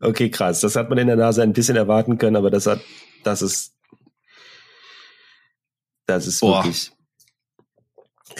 okay, 0.00 0.30
krass. 0.30 0.60
Das 0.60 0.74
hat 0.74 0.88
man 0.90 0.98
in 0.98 1.06
der 1.06 1.16
Nase 1.16 1.42
ein 1.42 1.52
bisschen 1.52 1.76
erwarten 1.76 2.18
können, 2.18 2.34
aber 2.34 2.50
das 2.50 2.66
hat, 2.66 2.80
das 3.22 3.40
ist, 3.40 3.72
das 6.06 6.26
ist 6.26 6.40
Boah. 6.40 6.64
wirklich 6.64 6.90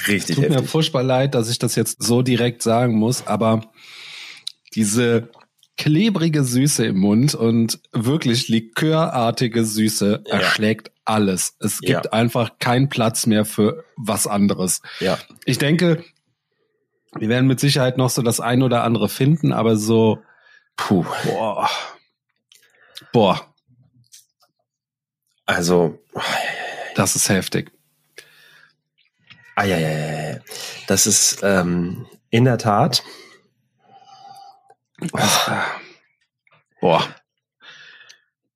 richtig 0.08 0.36
Tut 0.36 0.44
heftig. 0.44 0.60
mir 0.60 0.66
furchtbar 0.66 1.04
leid, 1.04 1.36
dass 1.36 1.48
ich 1.48 1.58
das 1.58 1.76
jetzt 1.76 2.02
so 2.02 2.22
direkt 2.22 2.62
sagen 2.62 2.96
muss, 2.96 3.28
aber 3.28 3.70
diese 4.74 5.30
klebrige 5.76 6.42
Süße 6.42 6.84
im 6.84 6.98
Mund 6.98 7.36
und 7.36 7.80
wirklich 7.92 8.48
likörartige 8.48 9.64
Süße 9.64 10.24
ja. 10.26 10.38
Alles. 11.11 11.57
Es 11.61 11.81
gibt 11.81 12.07
ja. 12.07 12.12
einfach 12.12 12.59
keinen 12.59 12.88
Platz 12.88 13.26
mehr 13.26 13.45
für 13.45 13.85
was 13.97 14.26
anderes. 14.26 14.81
Ja. 15.00 15.19
Ich 15.45 15.59
denke, 15.59 16.05
wir 17.19 17.29
werden 17.29 17.47
mit 17.47 17.61
Sicherheit 17.61 17.99
noch 17.99 18.11
so 18.11 18.23
das 18.23 18.40
ein 18.40 18.62
oder 18.62 18.85
andere 18.85 19.09
finden, 19.09 19.52
aber 19.52 19.76
so, 19.76 20.23
puh, 20.76 21.05
boah, 21.25 21.69
boah. 23.12 23.55
Also, 25.47 25.99
das 26.95 27.17
ist 27.17 27.29
heftig. 27.29 27.73
Ah, 29.57 29.64
ja, 29.64 29.79
ja, 29.79 29.90
ja. 29.90 30.38
Das 30.87 31.07
ist 31.07 31.40
ähm, 31.43 32.07
in 32.31 32.45
der 32.45 32.59
Tat. 32.59 33.02
Boah. 36.81 37.14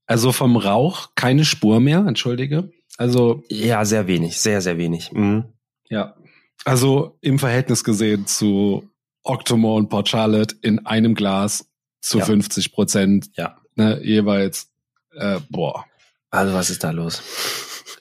Also 0.07 0.33
vom 0.33 0.57
Rauch 0.57 1.11
keine 1.15 1.45
Spur 1.45 1.81
mehr, 1.81 2.05
entschuldige. 2.07 2.71
Also. 2.97 3.43
Ja, 3.49 3.85
sehr 3.85 4.07
wenig, 4.07 4.39
sehr, 4.39 4.61
sehr 4.61 4.79
wenig. 4.79 5.13
Mhm. 5.13 5.45
Ja. 5.89 6.17
Also 6.65 7.19
im 7.21 7.39
Verhältnis 7.39 7.85
gesehen 7.85 8.27
zu 8.27 8.89
Octomore 9.23 9.79
und 9.79 9.89
Port 9.89 10.09
Charlotte 10.09 10.57
in 10.63 10.87
einem 10.87 11.15
Glas 11.15 11.67
zu 12.01 12.19
ja. 12.19 12.25
50 12.25 12.73
Prozent 12.73 13.31
ja. 13.35 13.57
ne, 13.75 14.01
jeweils. 14.03 14.71
Äh, 15.13 15.41
boah. 15.49 15.87
Also 16.31 16.55
was 16.55 16.71
ist 16.71 16.85
da 16.85 16.91
los? 16.91 17.23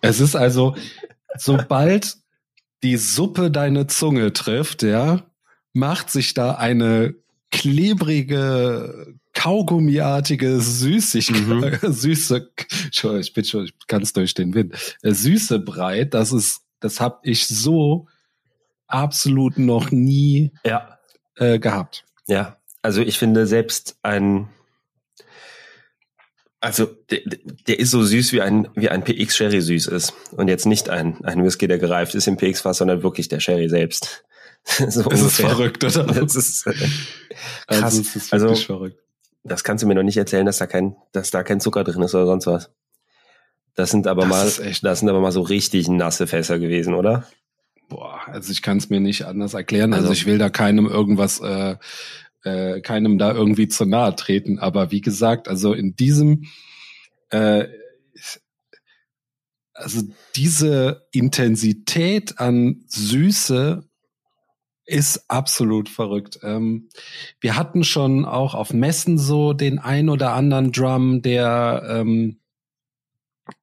Es 0.02 0.20
ist 0.20 0.36
also, 0.36 0.76
sobald 1.38 2.18
die 2.84 2.98
Suppe 2.98 3.50
deine 3.50 3.88
Zunge 3.88 4.34
trifft, 4.34 4.84
ja, 4.84 5.22
macht 5.72 6.10
sich 6.10 6.34
da 6.34 6.56
eine 6.56 7.16
klebrige, 7.52 9.16
kaugummiartige 9.34 10.60
Süßigkeit, 10.60 11.84
mhm. 11.84 11.94
süße, 11.94 12.52
ich 13.20 13.34
bin 13.34 13.44
schon 13.44 13.70
ganz 13.88 14.14
durch 14.14 14.34
den 14.34 14.54
Wind, 14.54 14.76
äh, 15.02 15.12
süße 15.12 15.60
breit, 15.60 16.14
das 16.14 16.32
ist, 16.32 16.62
das 16.80 17.00
habe 17.00 17.20
ich 17.24 17.48
so 17.48 18.08
absolut 18.88 19.58
noch 19.58 19.92
nie 19.92 20.52
ja. 20.66 21.00
äh, 21.36 21.60
gehabt. 21.60 22.06
Ja, 22.28 22.58
also 22.82 23.02
ich 23.02 23.18
finde 23.18 23.48
selbst 23.48 23.98
ein, 24.04 24.50
also 26.60 26.86
der, 27.10 27.22
der 27.68 27.80
ist 27.80 27.92
so 27.92 28.04
süß 28.04 28.32
wie 28.34 28.42
ein 28.42 28.70
wie 28.76 28.90
ein 28.90 29.04
PX 29.04 29.36
Sherry 29.36 29.62
süß 29.62 29.88
ist 29.88 30.14
und 30.32 30.48
jetzt 30.48 30.66
nicht 30.66 30.90
ein 30.90 31.24
ein 31.26 31.44
Whisky, 31.44 31.68
der 31.68 31.78
gereift 31.78 32.16
ist 32.16 32.28
im 32.28 32.38
PX 32.38 32.62
Fass, 32.62 32.78
sondern 32.78 33.04
wirklich 33.04 33.28
der 33.28 33.42
Sherry 33.42 33.68
selbst. 33.68 34.24
so 34.66 35.04
das 35.04 35.22
ist 35.22 35.36
verrückt, 35.36 35.84
oder? 35.84 36.06
Das 36.06 36.36
ist 36.36 36.66
äh, 36.68 36.70
also 37.68 37.82
krass. 37.82 37.84
Also, 37.84 38.02
das 38.02 38.16
ist 38.16 38.34
also 38.34 38.56
verrückt. 38.56 39.03
Das 39.44 39.64
kannst 39.64 39.84
du 39.84 39.88
mir 39.88 39.96
noch 39.96 40.04
nicht 40.04 40.18
erzählen, 40.18 40.46
dass 40.46 40.58
da 40.58 40.68
kein 40.68 40.96
dass 41.12 41.32
da 41.32 41.44
kein 41.44 41.60
Zucker 41.60 41.84
drin 41.84 42.02
ist 42.02 42.16
oder 42.16 42.26
sonst 42.26 42.48
was. 42.48 42.72
Das 43.76 43.92
sind 43.92 44.08
aber 44.08 44.26
das 44.26 44.60
mal 44.60 44.72
das 44.82 45.00
sind 45.00 45.10
aber 45.10 45.20
mal 45.20 45.32
so 45.32 45.42
richtig 45.42 45.88
nasse 45.88 46.28
Fässer 46.28 46.60
gewesen, 46.60 46.94
oder? 46.94 47.28
Boah, 47.90 48.22
also 48.28 48.52
ich 48.52 48.62
kann 48.62 48.78
es 48.78 48.90
mir 48.90 49.00
nicht 49.00 49.26
anders 49.26 49.54
erklären. 49.54 49.94
Also, 49.94 50.10
also 50.10 50.14
ich 50.14 50.26
will 50.26 50.38
da 50.38 50.50
keinem 50.50 50.88
irgendwas, 50.88 51.40
äh, 51.42 51.76
äh, 52.44 52.82
keinem 52.82 53.18
da 53.18 53.34
irgendwie 53.34 53.68
zu 53.68 53.86
nahe 53.86 54.16
treten. 54.16 54.60
Aber 54.60 54.92
wie 54.92 55.02
gesagt, 55.02 55.48
also 55.48 55.74
in 55.74 55.96
diesem, 55.96 56.46
äh, 57.30 57.68
also 59.74 60.02
diese 60.36 61.08
Intensität 61.12 62.40
an 62.40 62.84
Süße 62.88 63.84
ist 64.86 65.30
absolut 65.30 65.90
verrückt. 65.90 66.40
Ähm, 66.44 66.90
wir 67.40 67.56
hatten 67.56 67.84
schon 67.84 68.26
auch 68.26 68.54
auf 68.54 68.74
Messen 68.74 69.18
so 69.18 69.54
den 69.54 69.80
ein 69.80 70.10
oder 70.10 70.34
anderen 70.34 70.72
Drum, 70.72 71.22
der 71.22 71.84
ähm, 71.88 72.40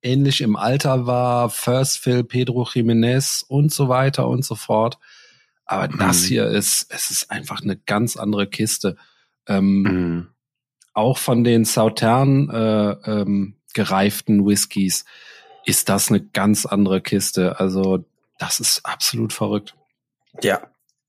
ähnlich 0.03 0.41
im 0.41 0.57
Alter 0.57 1.07
war, 1.07 1.51
First 1.51 1.99
Phil, 1.99 2.25
Pedro 2.25 2.67
Jimenez 2.73 3.45
und 3.47 3.73
so 3.73 3.89
weiter 3.89 4.29
und 4.29 4.45
so 4.45 4.55
fort. 4.55 4.99
Aber 5.67 5.89
mhm. 5.89 5.99
das 5.99 6.25
hier 6.25 6.47
ist, 6.47 6.87
es 6.91 7.11
ist 7.11 7.31
einfach 7.31 7.63
eine 7.63 7.77
ganz 7.77 8.17
andere 8.17 8.47
Kiste. 8.47 8.97
Ähm, 9.47 9.83
mhm. 9.83 10.29
Auch 10.93 11.19
von 11.19 11.45
den 11.45 11.65
Sautern 11.65 12.51
äh, 12.51 12.91
ähm, 13.11 13.57
gereiften 13.75 14.47
Whiskys 14.47 15.05
ist 15.65 15.89
das 15.89 16.09
eine 16.09 16.21
ganz 16.21 16.67
andere 16.67 17.01
Kiste. 17.01 17.61
Also 17.61 18.05
das 18.39 18.59
ist 18.59 18.85
absolut 18.85 19.33
verrückt. 19.33 19.77
Ja, 20.43 20.63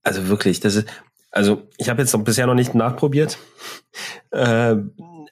also 0.03 0.27
wirklich, 0.27 0.59
das 0.59 0.75
ist, 0.75 0.87
also 1.31 1.67
ich 1.77 1.89
habe 1.89 2.01
jetzt 2.01 2.13
noch 2.13 2.23
bisher 2.23 2.47
noch 2.47 2.55
nicht 2.55 2.75
nachprobiert. 2.75 3.37
Äh, 4.31 4.75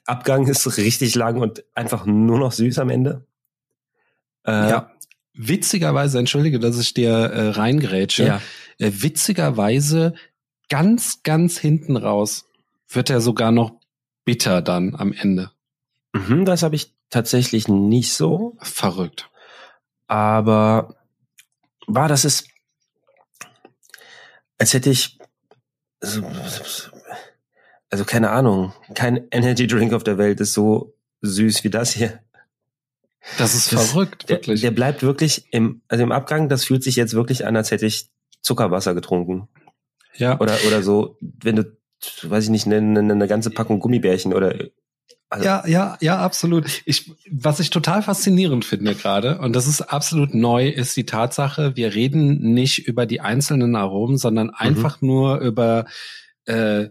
Abgang 0.06 0.46
ist 0.46 0.76
richtig 0.76 1.14
lang 1.14 1.40
und 1.40 1.64
einfach 1.74 2.06
nur 2.06 2.38
noch 2.38 2.52
süß 2.52 2.78
am 2.78 2.90
Ende. 2.90 3.26
Äh, 4.46 4.70
ja. 4.70 4.90
Witzigerweise, 5.34 6.18
entschuldige, 6.18 6.58
dass 6.58 6.78
ich 6.78 6.94
dir 6.94 7.10
äh, 7.10 7.48
reingrätsche. 7.50 8.26
Ja. 8.26 8.42
Äh, 8.78 8.90
witzigerweise 8.94 10.14
ganz, 10.68 11.22
ganz 11.22 11.58
hinten 11.58 11.96
raus 11.96 12.46
wird 12.88 13.10
er 13.10 13.20
sogar 13.20 13.52
noch 13.52 13.72
bitter 14.24 14.62
dann 14.62 14.94
am 14.94 15.12
Ende. 15.12 15.50
Mhm, 16.12 16.44
das 16.44 16.62
habe 16.62 16.76
ich 16.76 16.94
tatsächlich 17.10 17.68
nicht 17.68 18.12
so. 18.12 18.56
Verrückt. 18.60 19.30
Aber 20.06 20.96
war 21.86 22.08
das 22.08 22.24
ist, 22.24 22.48
als 24.60 24.74
hätte 24.74 24.90
ich, 24.90 25.18
also, 26.00 26.22
also 27.88 28.04
keine 28.04 28.30
Ahnung, 28.30 28.74
kein 28.94 29.26
Energy 29.30 29.66
Drink 29.66 29.94
auf 29.94 30.04
der 30.04 30.18
Welt 30.18 30.38
ist 30.40 30.52
so 30.52 30.94
süß 31.22 31.64
wie 31.64 31.70
das 31.70 31.92
hier. 31.94 32.20
Das 33.38 33.54
ist 33.54 33.72
das, 33.72 33.90
verrückt, 33.90 34.28
wirklich. 34.28 34.60
Der, 34.60 34.70
der, 34.70 34.74
bleibt 34.74 35.02
wirklich 35.02 35.46
im, 35.50 35.80
also 35.88 36.04
im 36.04 36.12
Abgang, 36.12 36.48
das 36.48 36.64
fühlt 36.64 36.82
sich 36.82 36.96
jetzt 36.96 37.14
wirklich 37.14 37.46
an, 37.46 37.56
als 37.56 37.70
hätte 37.70 37.86
ich 37.86 38.10
Zuckerwasser 38.42 38.94
getrunken. 38.94 39.48
Ja. 40.14 40.38
Oder, 40.40 40.58
oder 40.66 40.82
so, 40.82 41.16
wenn 41.20 41.56
du, 41.56 41.76
weiß 42.22 42.44
ich 42.44 42.50
nicht, 42.50 42.66
eine, 42.66 43.00
eine 43.00 43.28
ganze 43.28 43.50
Packung 43.50 43.80
Gummibärchen 43.80 44.34
oder 44.34 44.54
also 45.30 45.44
ja, 45.44 45.66
ja, 45.66 45.96
ja, 46.00 46.18
absolut. 46.18 46.82
Ich, 46.86 47.12
was 47.30 47.60
ich 47.60 47.70
total 47.70 48.02
faszinierend 48.02 48.64
finde 48.64 48.96
gerade, 48.96 49.38
und 49.38 49.54
das 49.54 49.68
ist 49.68 49.80
absolut 49.80 50.34
neu, 50.34 50.68
ist 50.68 50.96
die 50.96 51.06
Tatsache, 51.06 51.76
wir 51.76 51.94
reden 51.94 52.52
nicht 52.52 52.88
über 52.88 53.06
die 53.06 53.20
einzelnen 53.20 53.76
Aromen, 53.76 54.18
sondern 54.18 54.48
mhm. 54.48 54.54
einfach 54.56 55.00
nur 55.00 55.38
über 55.38 55.86
äh, 56.46 56.88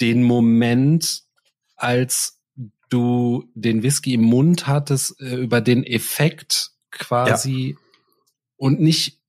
den 0.00 0.24
Moment, 0.24 1.22
als 1.76 2.40
du 2.88 3.44
den 3.54 3.84
Whisky 3.84 4.14
im 4.14 4.22
Mund 4.22 4.66
hattest, 4.66 5.20
äh, 5.20 5.36
über 5.36 5.60
den 5.60 5.84
Effekt 5.84 6.72
quasi 6.90 7.70
ja. 7.70 7.76
und 8.56 8.80
nicht 8.80 9.20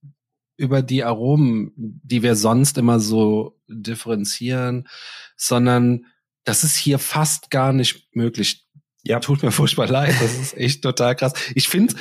über 0.56 0.82
die 0.82 1.04
Aromen, 1.04 1.72
die 1.76 2.24
wir 2.24 2.34
sonst 2.34 2.76
immer 2.76 2.98
so 2.98 3.56
differenzieren, 3.68 4.88
sondern 5.36 6.06
das 6.44 6.64
ist 6.64 6.76
hier 6.76 6.98
fast 6.98 7.50
gar 7.50 7.72
nicht 7.72 8.14
möglich. 8.14 8.66
Ja, 9.04 9.20
tut 9.20 9.42
mir 9.42 9.50
furchtbar 9.50 9.88
leid, 9.88 10.14
das 10.20 10.38
ist 10.38 10.56
echt 10.56 10.82
total 10.82 11.16
krass. 11.16 11.32
Ich 11.54 11.68
finde 11.68 11.94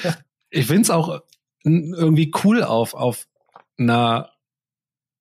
ich 0.50 0.68
find's 0.68 0.90
auch 0.90 1.22
irgendwie 1.64 2.32
cool 2.44 2.64
auf 2.64 2.94
auf 2.94 3.28
einer 3.78 4.32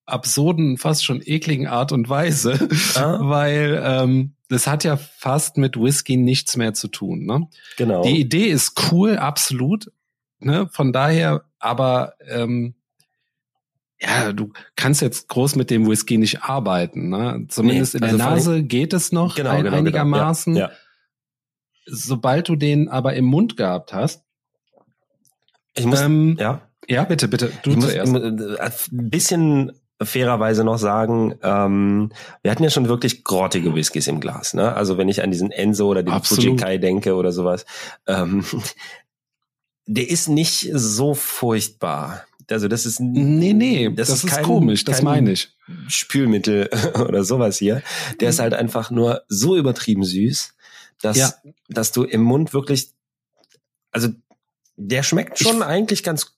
absurden, 0.06 0.76
fast 0.76 1.04
schon 1.04 1.22
ekligen 1.24 1.66
Art 1.66 1.92
und 1.92 2.08
Weise, 2.08 2.68
ah. 2.96 3.18
weil 3.20 3.80
ähm, 3.84 4.34
das 4.48 4.66
hat 4.66 4.84
ja 4.84 4.96
fast 4.96 5.56
mit 5.56 5.76
Whisky 5.76 6.16
nichts 6.16 6.56
mehr 6.56 6.74
zu 6.74 6.88
tun. 6.88 7.24
Ne? 7.24 7.48
Genau. 7.76 8.02
Die 8.02 8.18
Idee 8.18 8.48
ist 8.48 8.90
cool, 8.90 9.16
absolut. 9.16 9.92
Ne? 10.40 10.68
Von 10.72 10.92
daher, 10.92 11.44
aber 11.58 12.14
ähm, 12.26 12.74
ja, 14.02 14.32
du 14.32 14.52
kannst 14.76 15.02
jetzt 15.02 15.28
groß 15.28 15.56
mit 15.56 15.70
dem 15.70 15.88
Whisky 15.88 16.16
nicht 16.18 16.42
arbeiten. 16.42 17.10
Ne? 17.10 17.46
Zumindest 17.48 17.94
nee, 17.94 18.08
in 18.08 18.16
der 18.16 18.26
also 18.26 18.50
Nase 18.52 18.62
geht 18.62 18.92
es 18.92 19.12
noch 19.12 19.34
genau, 19.34 19.50
ein, 19.50 19.64
genau, 19.64 19.76
einigermaßen. 19.76 20.54
Genau. 20.54 20.66
Ja, 20.66 20.72
ja. 20.72 20.78
Sobald 21.86 22.48
du 22.48 22.56
den 22.56 22.88
aber 22.88 23.14
im 23.14 23.24
Mund 23.24 23.56
gehabt 23.56 23.92
hast, 23.92 24.24
ich 25.76 25.86
muss, 25.86 26.00
ähm, 26.00 26.36
ja. 26.38 26.62
Ja, 26.88 27.04
bitte, 27.04 27.28
bitte. 27.28 27.52
Du 27.62 27.70
ich 27.70 27.80
zuerst. 27.80 28.12
Muss, 28.12 28.22
äh, 28.22 28.58
ein 28.60 29.10
bisschen 29.10 29.72
fairerweise 30.02 30.64
noch 30.64 30.78
sagen, 30.78 31.34
ähm, 31.42 32.10
wir 32.42 32.50
hatten 32.50 32.64
ja 32.64 32.70
schon 32.70 32.88
wirklich 32.88 33.22
grottige 33.22 33.74
Whiskys 33.74 34.08
im 34.08 34.20
Glas. 34.20 34.54
Ne? 34.54 34.74
Also 34.74 34.96
wenn 34.98 35.08
ich 35.08 35.22
an 35.22 35.30
diesen 35.30 35.50
Enzo 35.50 35.88
oder 35.88 36.02
den 36.02 36.22
Fujikai 36.22 36.78
denke 36.78 37.14
oder 37.14 37.32
sowas, 37.32 37.66
ähm, 38.06 38.44
der 39.86 40.08
ist 40.08 40.28
nicht 40.28 40.70
so 40.72 41.14
furchtbar. 41.14 42.24
Also 42.50 42.68
das 42.68 42.86
ist 42.86 43.00
nee 43.00 43.52
nee, 43.52 43.88
das, 43.90 44.08
das 44.08 44.24
ist, 44.24 44.30
kein, 44.30 44.44
komisch, 44.44 44.84
das 44.84 45.02
meine 45.02 45.32
ich. 45.32 45.54
Spülmittel 45.88 46.68
oder 46.94 47.24
sowas 47.24 47.58
hier. 47.58 47.82
Der 48.20 48.28
mhm. 48.28 48.30
ist 48.30 48.38
halt 48.38 48.54
einfach 48.54 48.90
nur 48.90 49.22
so 49.28 49.56
übertrieben 49.56 50.04
süß, 50.04 50.54
dass 51.00 51.16
ja. 51.16 51.32
dass 51.68 51.92
du 51.92 52.04
im 52.04 52.22
Mund 52.22 52.52
wirklich 52.52 52.90
also 53.92 54.08
der 54.76 55.02
schmeckt 55.02 55.38
schon 55.38 55.58
ich, 55.58 55.64
eigentlich 55.64 56.02
ganz 56.02 56.36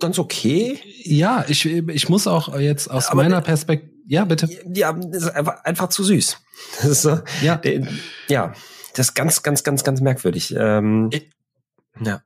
ganz 0.00 0.18
okay. 0.18 0.78
Ja, 1.02 1.44
ich 1.48 1.66
ich 1.66 2.08
muss 2.08 2.26
auch 2.26 2.58
jetzt 2.58 2.90
aus 2.90 3.06
Aber 3.08 3.22
meiner 3.22 3.40
Perspektive 3.40 3.94
ja, 4.06 4.24
bitte. 4.24 4.48
Ja, 4.72 4.92
das 4.92 5.22
ist 5.22 5.30
einfach, 5.30 5.64
einfach 5.64 5.88
zu 5.88 6.04
süß. 6.04 6.38
Das 6.76 6.90
ist 6.90 7.02
so, 7.02 7.18
ja. 7.42 7.56
Der, 7.56 7.82
ja, 8.28 8.52
das 8.94 9.08
ist 9.08 9.14
ganz, 9.14 9.42
ganz, 9.42 9.64
ganz, 9.64 9.82
ganz 9.82 10.00
merkwürdig. 10.00 10.54
Ähm, 10.56 11.10
ich, 11.12 11.30
ja. 12.00 12.22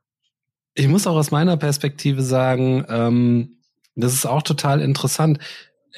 Ich 0.75 0.87
muss 0.87 1.07
auch 1.07 1.15
aus 1.15 1.31
meiner 1.31 1.57
Perspektive 1.57 2.21
sagen, 2.21 2.85
ähm, 2.89 3.57
das 3.95 4.13
ist 4.13 4.25
auch 4.25 4.43
total 4.43 4.81
interessant. 4.81 5.39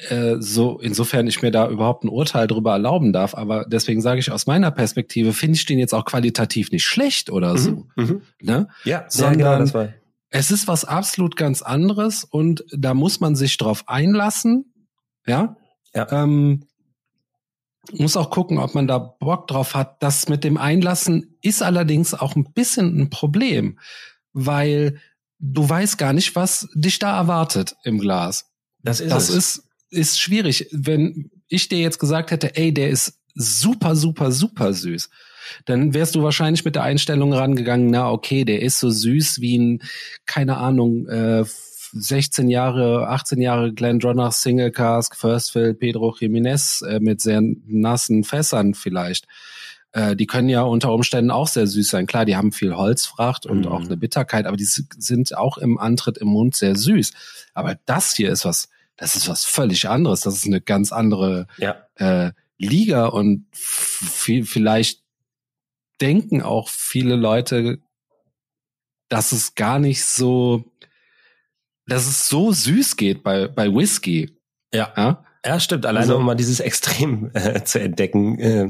Äh, 0.08 0.36
so 0.38 0.80
insofern 0.80 1.26
ich 1.26 1.42
mir 1.42 1.50
da 1.50 1.68
überhaupt 1.68 2.04
ein 2.04 2.08
Urteil 2.08 2.46
drüber 2.46 2.72
erlauben 2.72 3.12
darf, 3.12 3.34
aber 3.34 3.66
deswegen 3.68 4.00
sage 4.00 4.20
ich 4.20 4.32
aus 4.32 4.46
meiner 4.46 4.70
Perspektive 4.70 5.34
finde 5.34 5.56
ich 5.56 5.66
den 5.66 5.78
jetzt 5.78 5.92
auch 5.92 6.06
qualitativ 6.06 6.72
nicht 6.72 6.84
schlecht 6.84 7.30
oder 7.30 7.58
so, 7.58 7.86
mhm, 7.96 8.04
mhm. 8.04 8.22
ne? 8.40 8.68
Ja, 8.84 9.04
sondern 9.08 9.38
genau, 9.38 9.58
das 9.58 9.74
war. 9.74 9.90
es 10.30 10.50
ist 10.50 10.66
was 10.66 10.86
absolut 10.86 11.36
ganz 11.36 11.60
anderes 11.60 12.24
und 12.24 12.64
da 12.72 12.94
muss 12.94 13.20
man 13.20 13.36
sich 13.36 13.56
drauf 13.58 13.84
einlassen, 13.86 14.72
ja. 15.26 15.56
Ja. 15.94 16.10
Ähm, 16.10 16.64
muss 17.92 18.16
auch 18.16 18.30
gucken, 18.30 18.58
ob 18.58 18.74
man 18.74 18.86
da 18.86 18.98
Bock 18.98 19.46
drauf 19.46 19.74
hat. 19.74 20.02
Das 20.02 20.28
mit 20.28 20.44
dem 20.44 20.56
Einlassen 20.56 21.36
ist 21.42 21.62
allerdings 21.62 22.14
auch 22.14 22.34
ein 22.34 22.52
bisschen 22.52 22.98
ein 22.98 23.10
Problem, 23.10 23.78
weil 24.32 25.00
du 25.38 25.68
weißt 25.68 25.98
gar 25.98 26.12
nicht, 26.12 26.36
was 26.36 26.68
dich 26.74 26.98
da 26.98 27.16
erwartet 27.16 27.76
im 27.84 27.98
Glas. 27.98 28.46
Das 28.82 29.00
ist 29.00 29.10
das 29.10 29.28
es. 29.28 29.34
ist 29.36 29.62
ist 29.92 30.20
schwierig. 30.20 30.68
Wenn 30.72 31.30
ich 31.48 31.68
dir 31.68 31.78
jetzt 31.78 31.98
gesagt 31.98 32.30
hätte, 32.30 32.56
ey, 32.56 32.72
der 32.72 32.90
ist 32.90 33.20
super, 33.34 33.94
super, 33.94 34.32
super 34.32 34.72
süß, 34.72 35.10
dann 35.66 35.94
wärst 35.94 36.14
du 36.14 36.22
wahrscheinlich 36.22 36.64
mit 36.64 36.74
der 36.74 36.82
Einstellung 36.82 37.32
rangegangen, 37.32 37.90
na 37.90 38.10
okay, 38.10 38.44
der 38.44 38.62
ist 38.62 38.78
so 38.78 38.90
süß 38.90 39.40
wie 39.40 39.58
ein, 39.58 39.82
keine 40.26 40.56
Ahnung, 40.56 41.06
äh, 41.08 41.44
16 41.94 42.48
Jahre, 42.48 43.08
18 43.08 43.40
Jahre 43.40 43.72
Glendronach 43.74 44.32
Single 44.32 44.70
Cask, 44.70 45.14
First 45.14 45.52
Fill, 45.52 45.74
Pedro 45.74 46.14
Jimenez 46.18 46.82
äh, 46.88 47.00
mit 47.00 47.20
sehr 47.20 47.42
nassen 47.66 48.24
Fässern 48.24 48.72
vielleicht. 48.72 49.26
Äh, 49.92 50.16
die 50.16 50.26
können 50.26 50.48
ja 50.48 50.62
unter 50.62 50.92
Umständen 50.92 51.30
auch 51.30 51.48
sehr 51.48 51.66
süß 51.66 51.88
sein. 51.88 52.06
Klar, 52.06 52.24
die 52.24 52.36
haben 52.36 52.52
viel 52.52 52.74
Holzfracht 52.74 53.46
und 53.46 53.60
mhm. 53.60 53.68
auch 53.68 53.80
eine 53.80 53.96
Bitterkeit, 53.96 54.46
aber 54.46 54.56
die 54.56 54.64
sind 54.64 55.36
auch 55.36 55.58
im 55.58 55.78
Antritt 55.78 56.18
im 56.18 56.28
Mund 56.28 56.56
sehr 56.56 56.76
süß. 56.76 57.12
Aber 57.54 57.78
das 57.86 58.14
hier 58.14 58.30
ist 58.30 58.44
was, 58.44 58.68
das 58.96 59.16
ist 59.16 59.28
was 59.28 59.44
völlig 59.44 59.88
anderes. 59.88 60.20
Das 60.20 60.34
ist 60.34 60.46
eine 60.46 60.60
ganz 60.60 60.92
andere 60.92 61.46
ja. 61.58 61.76
äh, 61.96 62.32
Liga 62.58 63.06
und 63.06 63.46
vielleicht 63.52 65.02
denken 66.00 66.42
auch 66.42 66.68
viele 66.68 67.16
Leute, 67.16 67.80
dass 69.08 69.32
es 69.32 69.54
gar 69.54 69.78
nicht 69.78 70.04
so 70.04 70.72
dass 71.86 72.06
es 72.06 72.28
so 72.28 72.52
süß 72.52 72.96
geht 72.96 73.22
bei, 73.22 73.48
bei 73.48 73.72
Whisky. 73.72 74.36
Ja. 74.72 74.92
Ja, 74.96 75.24
ja 75.44 75.60
stimmt. 75.60 75.86
Alleine 75.86 76.06
also, 76.06 76.16
um 76.16 76.24
mal 76.24 76.34
dieses 76.34 76.60
Extrem 76.60 77.30
äh, 77.34 77.64
zu 77.64 77.80
entdecken, 77.80 78.38
äh, 78.38 78.68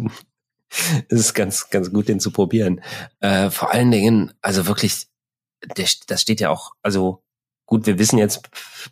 ist 1.08 1.34
ganz, 1.34 1.70
ganz 1.70 1.92
gut, 1.92 2.08
den 2.08 2.20
zu 2.20 2.30
probieren. 2.30 2.80
Äh, 3.20 3.50
vor 3.50 3.72
allen 3.72 3.90
Dingen, 3.90 4.32
also 4.40 4.66
wirklich, 4.66 5.06
der, 5.76 5.86
das 6.06 6.22
steht 6.22 6.40
ja 6.40 6.50
auch, 6.50 6.72
also 6.82 7.22
gut, 7.66 7.86
wir 7.86 7.98
wissen 7.98 8.18
jetzt 8.18 8.48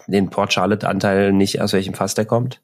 den 0.07 0.31
Port 0.31 0.53
Charlotte-Anteil 0.53 1.33
nicht, 1.33 1.61
aus 1.61 1.73
welchem 1.73 1.95
Fass 1.95 2.15
der 2.15 2.27
kommt. 2.27 2.63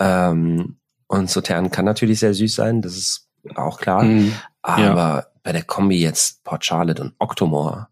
Ähm, 0.00 0.78
und 1.06 1.30
Sautern 1.30 1.70
kann 1.70 1.84
natürlich 1.84 2.20
sehr 2.20 2.34
süß 2.34 2.54
sein, 2.54 2.82
das 2.82 2.96
ist 2.96 3.28
auch 3.54 3.78
klar. 3.78 4.02
Mm, 4.04 4.32
aber 4.62 4.82
ja. 4.82 5.26
bei 5.42 5.52
der 5.52 5.62
Kombi 5.62 6.00
jetzt 6.00 6.44
Port 6.44 6.64
Charlotte 6.64 7.02
und 7.02 7.14
Octomore, 7.18 7.88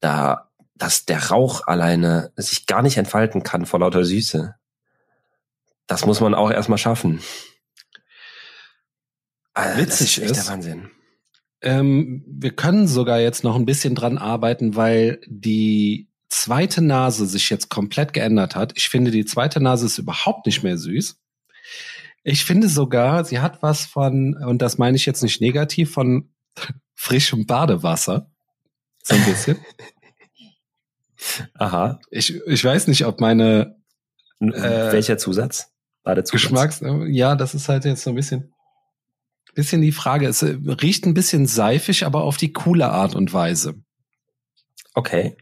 da 0.00 0.48
dass 0.76 1.04
der 1.04 1.30
Rauch 1.30 1.66
alleine 1.66 2.32
sich 2.36 2.66
gar 2.66 2.82
nicht 2.82 2.96
entfalten 2.96 3.42
kann 3.42 3.66
vor 3.66 3.80
lauter 3.80 4.04
Süße. 4.04 4.54
Das 5.86 6.04
muss 6.04 6.20
man 6.20 6.34
auch 6.34 6.50
erstmal 6.50 6.78
schaffen. 6.78 7.20
Also, 9.54 9.80
Witzig 9.80 10.18
ist, 10.18 10.30
ist 10.30 10.36
der 10.36 10.52
Wahnsinn. 10.52 10.90
Ähm, 11.62 12.24
wir 12.26 12.54
können 12.54 12.86
sogar 12.86 13.20
jetzt 13.20 13.44
noch 13.44 13.56
ein 13.56 13.64
bisschen 13.64 13.94
dran 13.94 14.18
arbeiten, 14.18 14.76
weil 14.76 15.20
die 15.26 16.08
zweite 16.28 16.82
Nase 16.82 17.26
sich 17.26 17.48
jetzt 17.48 17.70
komplett 17.70 18.12
geändert 18.12 18.56
hat. 18.56 18.72
Ich 18.76 18.88
finde, 18.88 19.10
die 19.10 19.24
zweite 19.24 19.60
Nase 19.60 19.86
ist 19.86 19.98
überhaupt 19.98 20.46
nicht 20.46 20.62
mehr 20.62 20.76
süß. 20.76 21.16
Ich 22.24 22.44
finde 22.44 22.68
sogar, 22.68 23.24
sie 23.24 23.40
hat 23.40 23.62
was 23.62 23.86
von, 23.86 24.34
und 24.34 24.60
das 24.60 24.78
meine 24.78 24.96
ich 24.96 25.06
jetzt 25.06 25.22
nicht 25.22 25.40
negativ, 25.40 25.92
von 25.92 26.30
frischem 26.94 27.46
Badewasser. 27.46 28.30
So 29.02 29.14
ein 29.14 29.24
bisschen. 29.24 29.58
Aha. 31.54 32.00
Ich, 32.10 32.34
ich 32.46 32.64
weiß 32.64 32.88
nicht, 32.88 33.06
ob 33.06 33.20
meine 33.20 33.76
äh, 34.40 34.92
welcher 34.92 35.18
Zusatz? 35.18 35.70
Badezusatz? 36.02 36.42
Geschmacks, 36.42 36.82
ja, 37.08 37.36
das 37.36 37.54
ist 37.54 37.68
halt 37.68 37.84
jetzt 37.84 38.02
so 38.02 38.10
ein 38.10 38.16
bisschen, 38.16 38.53
bisschen 39.54 39.82
die 39.82 39.92
Frage. 39.92 40.26
Es 40.26 40.42
äh, 40.42 40.56
riecht 40.66 41.06
ein 41.06 41.14
bisschen 41.14 41.46
seifig, 41.46 42.04
aber 42.04 42.22
auf 42.22 42.36
die 42.36 42.52
coole 42.52 42.90
Art 42.90 43.14
und 43.14 43.32
Weise. 43.32 43.74
Okay. 44.94 45.36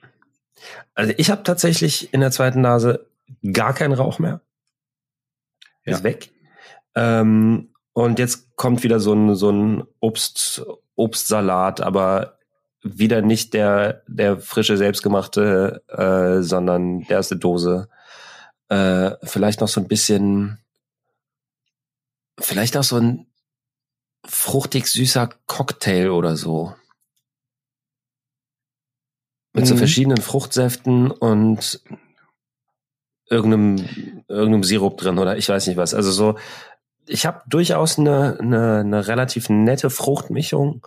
Also 0.95 1.13
ich 1.17 1.31
habe 1.31 1.43
tatsächlich 1.43 2.13
in 2.13 2.21
der 2.21 2.31
zweiten 2.31 2.61
Nase 2.61 3.07
gar 3.53 3.75
keinen 3.75 3.95
Rauch 3.95 4.19
mehr. 4.19 4.41
Ja. 5.85 5.97
Ist 5.97 6.05
weg. 6.05 6.31
Ähm, 6.95 7.71
und 7.93 8.19
jetzt 8.19 8.57
kommt 8.57 8.83
wieder 8.83 9.01
so 9.01 9.13
ein, 9.15 9.35
so 9.35 9.51
ein 9.51 9.85
Obst, 10.01 10.63
Obstsalat, 10.95 11.81
aber 11.81 12.39
wieder 12.83 13.23
nicht 13.23 13.55
der, 13.55 14.03
der 14.07 14.39
frische, 14.39 14.77
selbstgemachte, 14.77 15.83
äh, 15.89 16.43
sondern 16.43 17.03
der 17.05 17.21
aus 17.21 17.29
der 17.29 17.39
Dose. 17.39 17.89
Äh, 18.69 19.13
vielleicht 19.23 19.61
noch 19.61 19.69
so 19.69 19.81
ein 19.81 19.89
bisschen, 19.89 20.59
vielleicht 22.39 22.77
auch 22.77 22.83
so 22.83 22.97
ein 22.97 23.27
fruchtig 24.25 24.87
süßer 24.87 25.31
Cocktail 25.47 26.11
oder 26.11 26.37
so. 26.37 26.75
Mit 29.53 29.65
mhm. 29.65 29.69
so 29.69 29.77
verschiedenen 29.77 30.21
Fruchtsäften 30.21 31.11
und 31.11 31.83
irgendeinem, 33.29 34.25
irgendeinem 34.29 34.65
Sirup 34.65 34.99
drin 34.99 35.19
oder 35.19 35.37
ich 35.37 35.49
weiß 35.49 35.67
nicht 35.67 35.77
was. 35.77 35.95
Also 35.95 36.11
so, 36.11 36.39
ich 37.07 37.27
habe 37.27 37.43
durchaus 37.47 37.99
eine, 37.99 38.39
eine, 38.41 38.81
eine 38.81 39.09
relativ 39.09 39.49
nette 39.49 39.91
Fruchtmischung 39.91 40.87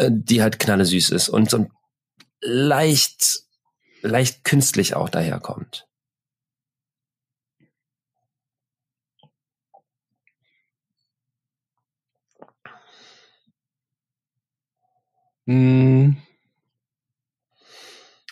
äh, 0.00 0.10
die 0.10 0.42
halt 0.42 0.58
knalle 0.58 0.84
süß 0.84 1.10
ist 1.10 1.28
und 1.28 1.50
so 1.50 1.66
leicht, 2.40 3.42
leicht 4.02 4.44
künstlich 4.44 4.94
auch 4.94 5.08
daherkommt. 5.08 5.86
Hm. 15.50 16.16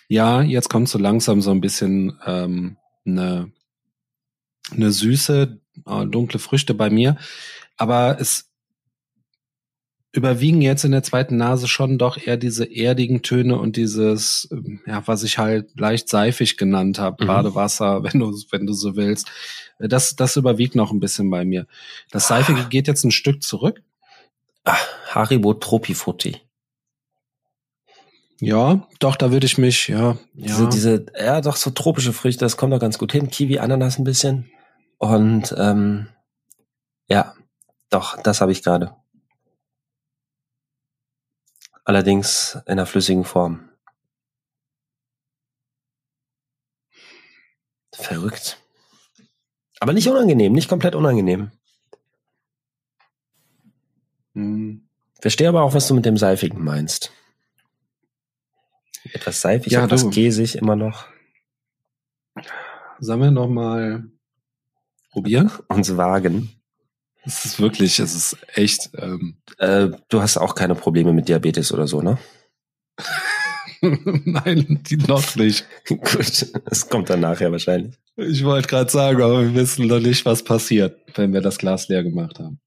Ja, 0.07 0.41
jetzt 0.41 0.71
kommt 0.71 0.89
so 0.89 0.99
langsam 0.99 1.43
so 1.43 1.51
ein 1.51 1.61
bisschen 1.61 2.17
ähm, 2.25 2.77
eine, 3.05 3.51
eine 4.71 4.93
süße, 4.93 5.59
äh, 5.85 6.07
dunkle 6.07 6.39
Früchte 6.39 6.75
bei 6.75 6.91
mir. 6.91 7.17
Aber 7.77 8.21
es 8.21 8.49
überwiegen 10.13 10.63
jetzt 10.63 10.85
in 10.85 10.93
der 10.93 11.03
zweiten 11.03 11.37
Nase 11.37 11.67
schon 11.67 11.99
doch 11.99 12.19
eher 12.25 12.37
diese 12.37 12.65
erdigen 12.65 13.23
Töne 13.23 13.59
und 13.59 13.77
dieses, 13.77 14.49
ja, 14.87 15.03
was 15.07 15.25
ich 15.25 15.39
halt 15.39 15.79
leicht 15.79 16.09
seifig 16.09 16.57
genannt 16.57 17.01
habe, 17.01 17.25
mhm. 17.25 17.27
Badewasser, 17.27 18.03
wenn 18.05 18.21
du, 18.21 18.33
wenn 18.53 18.65
du 18.65 18.75
so 18.75 18.95
willst. 18.95 19.29
Das, 19.81 20.15
das 20.15 20.37
überwiegt 20.37 20.77
noch 20.77 20.93
ein 20.93 21.01
bisschen 21.01 21.29
bei 21.31 21.45
mir. 21.45 21.67
Das 22.13 22.29
Seifige 22.29 22.61
ah. 22.61 22.69
geht 22.69 22.87
jetzt 22.87 23.03
ein 23.03 23.11
Stück 23.11 23.43
zurück. 23.43 23.83
Ach, 24.63 24.87
Haribo 25.09 25.55
Tropifrutti. 25.55 26.37
Ja, 28.41 28.87
doch, 29.01 29.17
da 29.17 29.33
würde 29.33 29.47
ich 29.47 29.59
mich, 29.59 29.89
ja, 29.89 30.17
diese, 30.33 30.63
ja. 30.63 30.69
Diese, 30.69 31.07
ja, 31.19 31.41
doch, 31.41 31.57
so 31.57 31.71
tropische 31.71 32.13
Früchte, 32.13 32.45
das 32.45 32.57
kommt 32.57 32.73
doch 32.73 32.79
ganz 32.79 32.99
gut 32.99 33.13
hin. 33.13 33.31
Kiwi, 33.31 33.59
Ananas 33.59 33.99
ein 33.99 34.05
bisschen. 34.05 34.51
Und 34.99 35.55
ähm, 35.59 36.09
ja, 37.09 37.35
doch, 37.91 38.21
das 38.23 38.41
habe 38.41 38.53
ich 38.53 38.63
gerade 38.63 38.95
allerdings 41.89 42.59
in 42.67 42.73
einer 42.73 42.85
flüssigen 42.85 43.25
Form. 43.25 43.71
Verrückt. 47.95 48.63
Aber 49.81 49.95
nicht 49.95 50.09
unangenehm, 50.09 50.53
nicht 50.53 50.69
komplett 50.69 50.95
unangenehm. 50.95 51.51
Hm. 54.35 54.87
Verstehe 55.21 55.49
aber 55.49 55.63
auch, 55.63 55.73
was 55.73 55.89
du 55.89 55.95
mit 55.95 56.05
dem 56.05 56.19
Seifigen 56.19 56.63
meinst. 56.63 57.11
Etwas 59.13 59.41
seifig, 59.41 59.73
ja, 59.73 59.85
etwas 59.85 60.03
du. 60.03 60.11
käsig 60.11 60.57
immer 60.57 60.77
noch. 60.77 61.07
Sollen 63.01 63.21
wir 63.21 63.31
noch 63.31 63.49
mal 63.49 64.05
probieren? 65.11 65.51
Uns 65.69 65.97
wagen. 65.97 66.51
Es 67.25 67.45
ist 67.45 67.61
wirklich, 67.61 67.99
es 67.99 68.15
ist 68.15 68.37
echt. 68.55 68.91
Ähm, 68.95 69.37
äh, 69.59 69.89
du 70.09 70.23
hast 70.23 70.37
auch 70.37 70.55
keine 70.55 70.75
Probleme 70.75 71.13
mit 71.13 71.29
Diabetes 71.29 71.73
oder 71.73 71.87
so, 71.87 72.01
ne? 72.01 72.19
Nein, 73.81 74.81
die 74.89 74.97
noch 74.97 75.37
nicht. 75.37 75.67
Gut, 75.87 76.47
es 76.67 76.89
kommt 76.89 77.11
dann 77.11 77.21
nachher 77.21 77.53
wahrscheinlich. 77.53 77.95
Ich 78.17 78.45
wollte 78.45 78.69
gerade 78.69 78.91
sagen, 78.91 79.23
aber 79.23 79.43
wir 79.43 79.55
wissen 79.55 79.87
noch 79.87 80.01
nicht, 80.01 80.25
was 80.25 80.43
passiert, 80.43 80.99
wenn 81.15 81.33
wir 81.33 81.41
das 81.41 81.59
Glas 81.59 81.89
leer 81.89 82.03
gemacht 82.03 82.39
haben. 82.39 82.61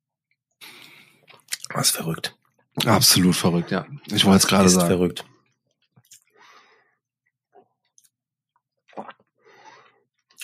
Was 1.73 1.91
verrückt. 1.91 2.35
Absolut 2.85 3.35
verrückt, 3.35 3.71
ja. 3.71 3.85
Ich 4.13 4.23
wollte 4.25 4.37
es 4.37 4.47
gerade 4.47 4.69
sagen. 4.69 4.87
verrückt. 4.87 5.25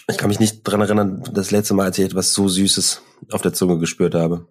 Ich 0.10 0.18
kann 0.18 0.30
mich 0.30 0.40
nicht 0.40 0.64
dran 0.64 0.82
erinnern, 0.82 1.24
das 1.34 1.52
letzte 1.52 1.74
Mal, 1.74 1.86
als 1.86 1.98
ich 1.98 2.06
etwas 2.06 2.34
so 2.34 2.48
Süßes 2.48 3.02
auf 3.32 3.42
der 3.42 3.54
Zunge 3.54 3.78
gespürt 3.78 4.16
habe. 4.16 4.48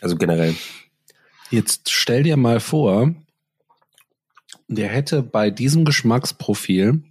Also 0.00 0.16
generell. 0.16 0.54
Jetzt 1.50 1.90
stell 1.90 2.24
dir 2.24 2.36
mal 2.36 2.58
vor, 2.58 3.14
der 4.68 4.88
hätte 4.88 5.22
bei 5.22 5.50
diesem 5.50 5.84
Geschmacksprofil 5.84 7.02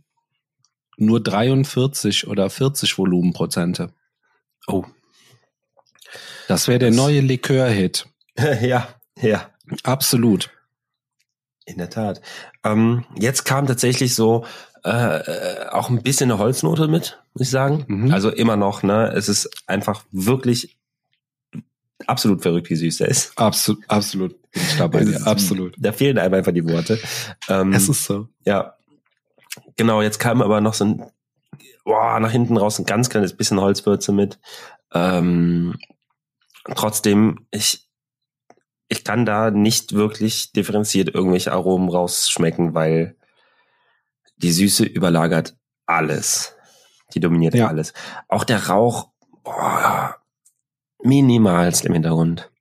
nur 0.98 1.22
43 1.22 2.28
oder 2.28 2.50
40 2.50 2.98
Volumenprozente. 2.98 3.94
Oh. 4.68 4.86
Das 6.48 6.68
wäre 6.68 6.80
der 6.80 6.90
das 6.90 6.98
neue 6.98 7.22
Likör-Hit. 7.22 8.08
ja, 8.62 8.88
ja. 9.22 9.50
Absolut. 9.84 10.52
In 11.66 11.78
der 11.78 11.90
Tat. 11.90 12.22
Ähm, 12.64 13.06
jetzt 13.18 13.46
kam 13.46 13.66
tatsächlich 13.66 14.14
so 14.14 14.46
äh, 14.86 15.66
auch 15.72 15.90
ein 15.90 16.04
bisschen 16.04 16.30
eine 16.30 16.40
Holznote 16.40 16.88
mit, 16.88 17.20
muss 17.34 17.48
ich 17.48 17.50
sagen. 17.50 17.86
Mhm. 17.88 18.12
Also 18.14 18.30
immer 18.30 18.56
noch, 18.56 18.84
ne? 18.84 19.12
Es 19.16 19.28
ist 19.30 19.50
einfach 19.66 20.04
wirklich 20.12 20.78
absolut 22.06 22.44
verrückt, 22.44 22.70
wie 22.70 22.76
süß 22.76 22.98
der 22.98 23.08
ist. 23.08 23.36
Absolut, 23.36 23.84
absolut. 23.88 24.36
Ich 24.54 24.78
dabei 24.78 25.04
dir. 25.04 25.26
Absolut. 25.26 25.74
Da 25.80 25.92
fehlen 25.92 26.20
einem 26.20 26.36
einfach 26.36 26.52
die 26.52 26.68
Worte. 26.68 27.00
Ähm, 27.50 27.74
es 27.74 27.90
ist 27.90 28.06
so. 28.06 28.28
Ja. 28.46 28.76
Genau, 29.76 30.04
jetzt 30.04 30.20
kam 30.20 30.44
aber 30.44 30.62
noch 30.62 30.76
so 30.76 30.86
ein, 30.86 31.04
boah, 31.84 32.20
nach 32.20 32.32
hinten 32.32 32.58
raus 32.58 32.78
ein 32.78 32.86
ganz 32.86 33.10
kleines 33.10 33.36
bisschen 33.36 33.60
Holzwürze 33.60 34.12
mit. 34.12 34.38
Ähm, 34.94 35.80
trotzdem, 36.76 37.48
ich, 37.50 37.88
ich 38.88 39.04
kann 39.04 39.26
da 39.26 39.50
nicht 39.50 39.94
wirklich 39.94 40.52
differenziert 40.52 41.10
irgendwelche 41.14 41.54
Aromen 41.54 41.90
rausschmecken, 41.90 42.76
weil 42.76 43.16
die 44.46 44.52
Süße 44.52 44.86
überlagert 44.86 45.58
alles. 45.88 46.56
Die 47.16 47.20
dominiert 47.20 47.56
ja. 47.56 47.68
alles. 47.68 47.94
Auch 48.28 48.44
der 48.44 48.68
Rauch, 48.68 49.10
boah, 49.44 50.22
minimalst 51.02 51.84
im 51.86 51.94
Hintergrund. 51.94 52.52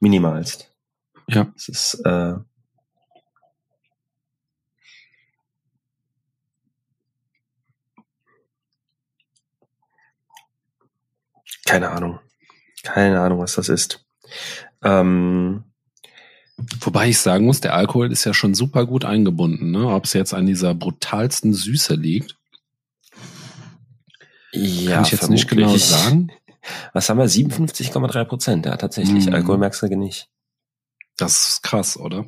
Minimalst. 0.00 0.74
Ja. 1.28 1.52
Es 1.54 1.68
ist, 1.68 1.94
äh, 2.04 2.34
keine 11.64 11.90
Ahnung. 11.90 12.18
Keine 12.82 13.20
Ahnung, 13.20 13.38
was 13.38 13.54
das 13.54 13.68
ist. 13.68 14.04
Ähm, 14.82 15.62
Wobei 16.80 17.08
ich 17.08 17.18
sagen 17.18 17.44
muss, 17.46 17.60
der 17.60 17.74
Alkohol 17.74 18.10
ist 18.10 18.24
ja 18.24 18.32
schon 18.32 18.54
super 18.54 18.86
gut 18.86 19.04
eingebunden, 19.04 19.70
ne? 19.70 19.88
Ob 19.88 20.04
es 20.04 20.14
jetzt 20.14 20.32
an 20.32 20.46
dieser 20.46 20.74
brutalsten 20.74 21.52
Süße 21.52 21.94
liegt. 21.94 22.36
Ja, 24.52 24.96
kann 24.96 25.04
ich 25.04 25.10
jetzt 25.12 25.28
nicht 25.28 25.48
genau 25.48 25.76
sagen. 25.76 26.32
Was 26.92 27.08
haben 27.08 27.18
wir? 27.18 27.28
57,3 27.28 28.24
Prozent, 28.24 28.66
ja, 28.66 28.76
tatsächlich. 28.76 29.26
Mhm. 29.26 29.34
Alkohol 29.34 29.58
merkst 29.58 29.82
du 29.82 29.96
nicht. 29.96 30.28
Das 31.16 31.48
ist 31.48 31.62
krass, 31.62 31.96
oder? 31.98 32.26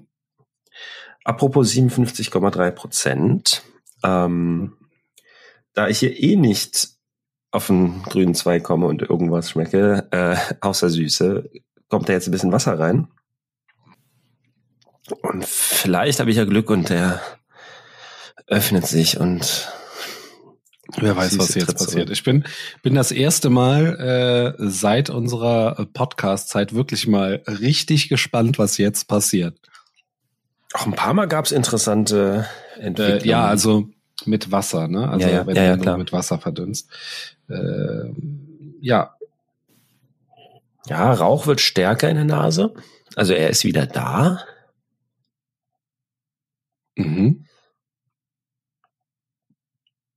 Apropos 1.25 1.71
57,3 1.73 2.71
Prozent. 2.71 3.63
Ähm, 4.05 4.77
da 5.75 5.89
ich 5.89 5.99
hier 5.99 6.19
eh 6.19 6.37
nicht 6.37 6.91
auf 7.51 7.71
einen 7.71 8.03
grünen 8.03 8.35
Zweig 8.35 8.63
komme 8.63 8.87
und 8.87 9.03
irgendwas 9.03 9.51
schmecke, 9.51 10.07
äh, 10.11 10.37
außer 10.61 10.91
Süße, 10.91 11.51
kommt 11.89 12.09
da 12.09 12.13
jetzt 12.13 12.29
ein 12.29 12.33
bisschen 12.33 12.53
Wasser 12.53 12.79
rein. 12.79 13.09
Und 15.23 15.45
vielleicht 15.45 16.21
habe 16.21 16.31
ich 16.31 16.37
ja 16.37 16.45
Glück 16.45 16.71
und 16.71 16.89
der 16.89 17.21
öffnet 18.47 18.87
sich 18.87 19.19
und 19.19 19.69
Wer 20.97 21.15
weiß, 21.17 21.39
was 21.39 21.55
jetzt 21.55 21.77
passiert. 21.77 22.09
Ich 22.09 22.25
bin, 22.25 22.45
bin 22.83 22.95
das 22.95 23.13
erste 23.13 23.51
Mal 23.51 24.57
äh, 24.59 24.65
seit 24.71 25.11
unserer 25.11 25.87
Podcast-Zeit 25.93 26.75
wirklich 26.75 27.07
mal 27.07 27.43
richtig 27.47 28.09
gespannt, 28.09 28.59
was 28.59 28.79
jetzt 28.79 29.07
passiert. 29.07 29.59
Auch 30.73 30.87
ein 30.87 30.93
paar 30.93 31.13
Mal 31.13 31.29
gab 31.29 31.45
es 31.45 31.53
interessante 31.53 32.47
Entwicklungen. 32.79 33.21
Äh, 33.21 33.29
ja, 33.29 33.47
also 33.47 33.89
mit 34.25 34.51
Wasser, 34.51 34.89
ne? 34.89 35.09
Also 35.09 35.27
ja, 35.27 35.35
ja, 35.35 35.47
wenn 35.47 35.57
ja, 35.57 35.77
du 35.77 35.97
mit 35.99 36.13
Wasser 36.13 36.39
verdünnst. 36.39 36.89
Äh, 37.49 38.11
ja. 38.81 39.15
Ja, 40.89 41.13
Rauch 41.13 41.47
wird 41.47 41.61
stärker 41.61 42.09
in 42.09 42.17
der 42.17 42.25
Nase. 42.25 42.75
Also 43.15 43.35
er 43.35 43.51
ist 43.51 43.65
wieder 43.65 43.87
da. 43.87 44.41
Mhm. 46.99 47.45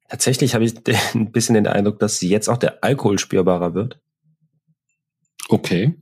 Tatsächlich 0.10 0.56
habe 0.56 0.66
ich 0.66 0.74
ein 1.16 1.32
bisschen 1.32 1.56
den 1.56 1.68
Eindruck, 1.68 2.00
dass 2.00 2.20
jetzt 2.22 2.50
auch 2.50 2.58
der 2.58 2.84
Alkohol 2.84 3.20
spürbarer 3.20 3.74
wird. 3.74 4.00
Okay. 5.48 5.96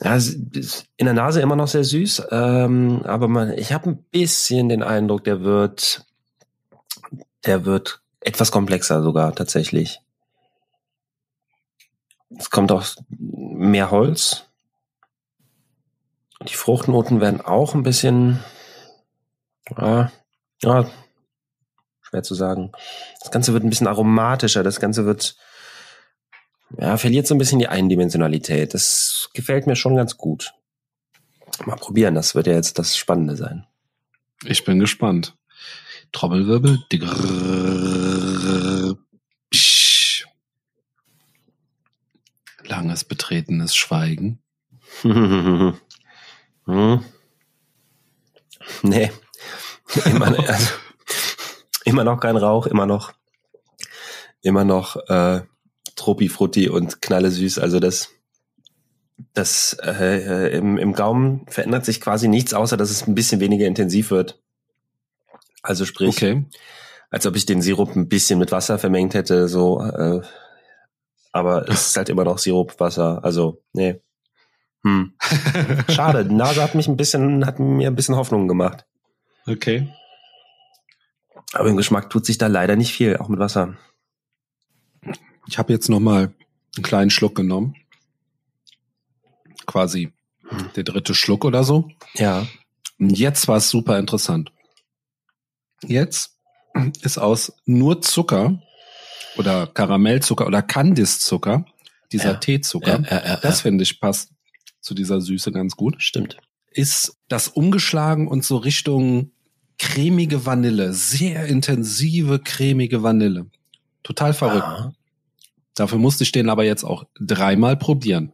Ja, 0.00 0.16
in 0.16 1.06
der 1.06 1.14
Nase 1.14 1.40
immer 1.40 1.56
noch 1.56 1.66
sehr 1.66 1.82
süß, 1.82 2.28
ähm, 2.30 3.02
aber 3.04 3.26
man, 3.26 3.52
ich 3.58 3.72
habe 3.72 3.90
ein 3.90 4.04
bisschen 4.04 4.68
den 4.68 4.84
Eindruck, 4.84 5.24
der 5.24 5.40
wird, 5.42 6.06
der 7.44 7.64
wird 7.64 8.00
etwas 8.20 8.52
komplexer 8.52 9.02
sogar 9.02 9.34
tatsächlich. 9.34 10.00
Es 12.38 12.50
kommt 12.50 12.70
auch 12.70 12.86
mehr 13.08 13.90
Holz. 13.90 14.47
Die 16.48 16.54
Fruchtnoten 16.54 17.20
werden 17.20 17.40
auch 17.40 17.74
ein 17.74 17.82
bisschen, 17.82 18.42
ja, 19.76 20.10
ja, 20.62 20.90
schwer 22.00 22.22
zu 22.22 22.34
sagen. 22.34 22.72
Das 23.20 23.30
Ganze 23.30 23.52
wird 23.52 23.64
ein 23.64 23.70
bisschen 23.70 23.86
aromatischer, 23.86 24.62
das 24.62 24.80
Ganze 24.80 25.04
wird, 25.04 25.36
ja, 26.78 26.96
verliert 26.96 27.26
so 27.26 27.34
ein 27.34 27.38
bisschen 27.38 27.58
die 27.58 27.68
Eindimensionalität. 27.68 28.72
Das 28.72 29.28
gefällt 29.34 29.66
mir 29.66 29.76
schon 29.76 29.96
ganz 29.96 30.16
gut. 30.16 30.54
Mal 31.66 31.76
probieren, 31.76 32.14
das 32.14 32.34
wird 32.34 32.46
ja 32.46 32.54
jetzt 32.54 32.78
das 32.78 32.96
Spannende 32.96 33.36
sein. 33.36 33.66
Ich 34.44 34.64
bin 34.64 34.78
gespannt. 34.78 35.36
Trommelwirbel. 36.12 36.84
Langes 42.64 43.04
betretenes 43.04 43.74
Schweigen. 43.74 44.40
Hm. 46.68 47.02
Nee. 48.82 49.10
Immer, 50.04 50.26
also, 50.48 50.74
immer 51.84 52.04
noch 52.04 52.20
kein 52.20 52.36
Rauch, 52.36 52.66
immer 52.66 52.84
noch, 52.84 53.12
immer 54.42 54.64
noch 54.64 54.96
äh, 55.08 55.40
Tropi 55.96 56.28
Frutti 56.28 56.68
und 56.68 57.00
Knalle 57.00 57.30
süß. 57.30 57.58
Also 57.58 57.80
das, 57.80 58.10
das 59.32 59.78
äh, 59.82 60.54
im, 60.56 60.76
im 60.76 60.92
Gaumen 60.92 61.46
verändert 61.48 61.86
sich 61.86 62.02
quasi 62.02 62.28
nichts, 62.28 62.52
außer 62.52 62.76
dass 62.76 62.90
es 62.90 63.08
ein 63.08 63.14
bisschen 63.14 63.40
weniger 63.40 63.66
intensiv 63.66 64.10
wird. 64.10 64.38
Also 65.62 65.86
sprich, 65.86 66.16
okay. 66.16 66.44
als 67.10 67.24
ob 67.24 67.34
ich 67.34 67.46
den 67.46 67.62
Sirup 67.62 67.96
ein 67.96 68.08
bisschen 68.08 68.38
mit 68.38 68.52
Wasser 68.52 68.78
vermengt 68.78 69.14
hätte, 69.14 69.48
so. 69.48 69.82
Äh, 69.82 70.20
aber 71.32 71.66
es 71.68 71.88
ist 71.88 71.96
halt 71.96 72.10
immer 72.10 72.24
noch 72.24 72.36
Sirup, 72.36 72.78
Wasser. 72.78 73.24
Also 73.24 73.62
nee. 73.72 74.02
Hm. 74.88 75.12
Schade, 75.88 76.24
die 76.24 76.34
Nase 76.34 76.62
hat 76.62 76.74
mich 76.74 76.88
ein 76.88 76.96
bisschen, 76.96 77.44
hat 77.44 77.58
mir 77.58 77.88
ein 77.88 77.94
bisschen 77.94 78.16
Hoffnung 78.16 78.48
gemacht. 78.48 78.86
Okay. 79.46 79.92
Aber 81.52 81.68
im 81.68 81.76
Geschmack 81.76 82.08
tut 82.10 82.24
sich 82.24 82.38
da 82.38 82.46
leider 82.46 82.74
nicht 82.76 82.92
viel, 82.92 83.16
auch 83.18 83.28
mit 83.28 83.38
Wasser. 83.38 83.76
Ich 85.46 85.58
habe 85.58 85.72
jetzt 85.72 85.88
noch 85.88 86.00
mal 86.00 86.32
einen 86.76 86.82
kleinen 86.82 87.10
Schluck 87.10 87.34
genommen. 87.34 87.74
Quasi 89.66 90.12
hm. 90.48 90.70
der 90.76 90.84
dritte 90.84 91.14
Schluck 91.14 91.44
oder 91.44 91.64
so. 91.64 91.90
Ja. 92.14 92.46
Und 92.98 93.18
jetzt 93.18 93.46
war 93.46 93.58
es 93.58 93.68
super 93.68 93.98
interessant. 93.98 94.52
Jetzt 95.82 96.38
ist 97.02 97.18
aus 97.18 97.52
nur 97.66 98.00
Zucker 98.00 98.60
oder 99.36 99.66
Karamellzucker 99.66 100.46
oder 100.46 100.62
Kandiszucker, 100.62 101.66
dieser 102.10 102.32
ja. 102.32 102.38
Teezucker, 102.38 103.02
ja, 103.08 103.26
ja, 103.26 103.36
das 103.36 103.60
finde 103.60 103.82
ich 103.82 104.00
passt 104.00 104.32
zu 104.80 104.94
dieser 104.94 105.20
Süße 105.20 105.52
ganz 105.52 105.76
gut. 105.76 106.02
Stimmt. 106.02 106.38
Ist 106.70 107.18
das 107.28 107.48
umgeschlagen 107.48 108.28
und 108.28 108.44
so 108.44 108.56
Richtung 108.56 109.32
cremige 109.78 110.44
Vanille, 110.44 110.92
sehr 110.92 111.46
intensive 111.46 112.40
cremige 112.40 113.02
Vanille. 113.02 113.46
Total 114.02 114.34
verrückt. 114.34 114.66
Ja. 114.66 114.92
Dafür 115.74 115.98
musste 115.98 116.24
ich 116.24 116.32
den 116.32 116.50
aber 116.50 116.64
jetzt 116.64 116.84
auch 116.84 117.04
dreimal 117.20 117.76
probieren, 117.76 118.32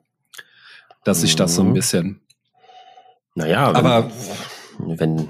dass 1.04 1.22
ich 1.22 1.36
das 1.36 1.54
so 1.54 1.62
ein 1.62 1.68
mhm. 1.68 1.74
bisschen. 1.74 2.20
Naja, 3.34 3.68
wenn, 3.68 3.76
aber 3.76 4.10
wenn, 4.78 5.28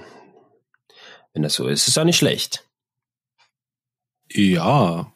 wenn 1.33 1.43
das 1.43 1.55
so 1.55 1.67
ist, 1.67 1.83
ist 1.83 1.89
es 1.89 1.95
ja 1.97 2.05
nicht 2.05 2.19
schlecht. 2.19 2.69
Ja, 4.31 5.13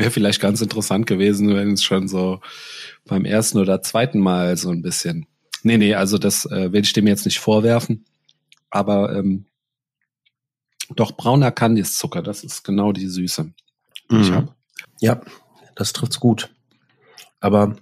wäre 0.00 0.10
vielleicht 0.10 0.40
ganz 0.40 0.60
interessant 0.60 1.06
gewesen, 1.06 1.54
wenn 1.54 1.74
es 1.74 1.84
schon 1.84 2.08
so 2.08 2.40
beim 3.06 3.24
ersten 3.24 3.58
oder 3.58 3.82
zweiten 3.82 4.18
Mal 4.18 4.56
so 4.56 4.70
ein 4.70 4.82
bisschen. 4.82 5.26
Nee, 5.62 5.76
nee, 5.76 5.94
also 5.94 6.18
das 6.18 6.46
äh, 6.46 6.72
will 6.72 6.82
ich 6.82 6.92
dem 6.92 7.06
jetzt 7.06 7.26
nicht 7.26 7.38
vorwerfen. 7.38 8.04
Aber 8.70 9.14
ähm, 9.14 9.46
doch 10.96 11.12
brauner 11.12 11.52
Kandiszucker, 11.52 12.22
das 12.22 12.42
ist 12.42 12.64
genau 12.64 12.92
die 12.92 13.08
Süße, 13.08 13.52
die 14.10 14.14
mhm. 14.14 14.22
ich 14.22 14.30
habe. 14.32 14.54
Ja, 15.00 15.20
das 15.76 15.92
trifft's 15.92 16.18
gut. 16.18 16.52
Aber 17.40 17.76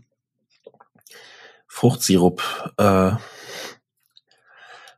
Fruchtsirup, 1.66 2.42
äh, 2.76 3.12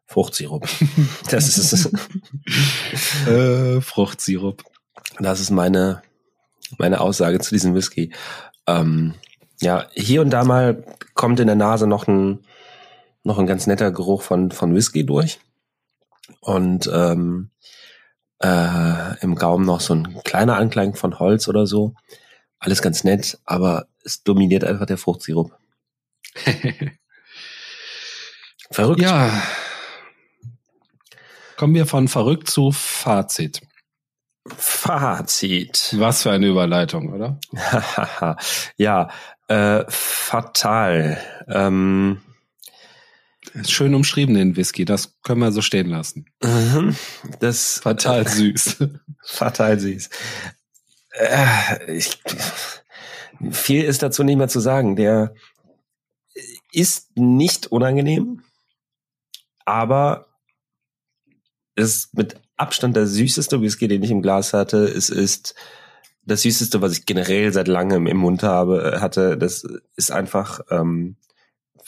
Fruchtsirup. 0.06 0.68
Das 1.30 1.56
ist 1.56 1.72
es. 1.72 3.28
äh, 3.28 3.80
Fruchtsirup. 3.80 4.64
Das 5.18 5.40
ist 5.40 5.50
meine, 5.50 6.02
meine 6.78 7.00
Aussage 7.00 7.38
zu 7.40 7.54
diesem 7.54 7.74
Whisky. 7.74 8.12
Ähm, 8.66 9.14
ja, 9.60 9.86
hier 9.94 10.22
und 10.22 10.30
da 10.30 10.44
mal 10.44 10.84
kommt 11.14 11.40
in 11.40 11.46
der 11.46 11.56
Nase 11.56 11.86
noch 11.86 12.06
ein, 12.08 12.44
noch 13.24 13.38
ein 13.38 13.46
ganz 13.46 13.66
netter 13.66 13.90
Geruch 13.90 14.22
von, 14.22 14.50
von 14.50 14.74
Whisky 14.74 15.04
durch. 15.04 15.40
Und 16.40 16.90
ähm, 16.92 17.50
äh, 18.38 19.18
im 19.20 19.34
Gaumen 19.34 19.66
noch 19.66 19.80
so 19.80 19.94
ein 19.94 20.22
kleiner 20.24 20.56
Anklang 20.56 20.94
von 20.94 21.18
Holz 21.18 21.48
oder 21.48 21.66
so. 21.66 21.94
Alles 22.58 22.82
ganz 22.82 23.04
nett, 23.04 23.38
aber 23.44 23.86
es 24.04 24.22
dominiert 24.22 24.64
einfach 24.64 24.86
der 24.86 24.98
Fruchtsirup. 24.98 25.56
verrückt. 28.70 29.00
Ja. 29.00 29.42
Kommen 31.56 31.74
wir 31.74 31.86
von 31.86 32.08
verrückt 32.08 32.48
zu 32.50 32.72
Fazit. 32.72 33.60
Fazit. 34.56 35.94
Was 35.98 36.22
für 36.22 36.30
eine 36.30 36.46
Überleitung, 36.46 37.12
oder? 37.12 37.38
ja, 38.76 39.10
äh, 39.48 39.84
fatal. 39.88 41.18
Ähm, 41.48 42.20
Schön 43.66 43.94
umschrieben, 43.94 44.34
den 44.34 44.56
Whisky. 44.56 44.84
Das 44.84 45.20
können 45.22 45.40
wir 45.40 45.50
so 45.50 45.62
stehen 45.62 45.88
lassen. 45.88 46.26
Mhm. 46.42 46.94
Das 47.40 47.80
fatal 47.80 48.28
süß. 48.28 48.76
fatal 49.24 49.80
süß. 49.80 50.10
Äh, 51.12 51.92
ich, 51.92 52.22
viel 53.50 53.84
ist 53.84 54.02
dazu 54.02 54.22
nicht 54.22 54.36
mehr 54.36 54.48
zu 54.48 54.60
sagen. 54.60 54.94
Der 54.94 55.34
ist 56.72 57.16
nicht 57.16 57.68
unangenehm, 57.68 58.42
aber 59.64 60.26
ist 61.74 62.14
mit 62.14 62.40
Abstand 62.60 62.96
der 62.96 63.06
süßeste 63.06 63.60
Whisky, 63.60 63.88
den 63.88 64.02
ich 64.02 64.10
im 64.10 64.22
Glas 64.22 64.52
hatte. 64.52 64.84
Es 64.84 65.08
ist 65.08 65.54
das 66.24 66.42
süßeste, 66.42 66.82
was 66.82 66.92
ich 66.92 67.06
generell 67.06 67.52
seit 67.52 67.68
langem 67.68 68.06
im 68.06 68.18
Mund 68.18 68.42
habe, 68.42 68.98
hatte. 69.00 69.38
Das 69.38 69.64
ist 69.96 70.12
einfach 70.12 70.60
ähm, 70.70 71.16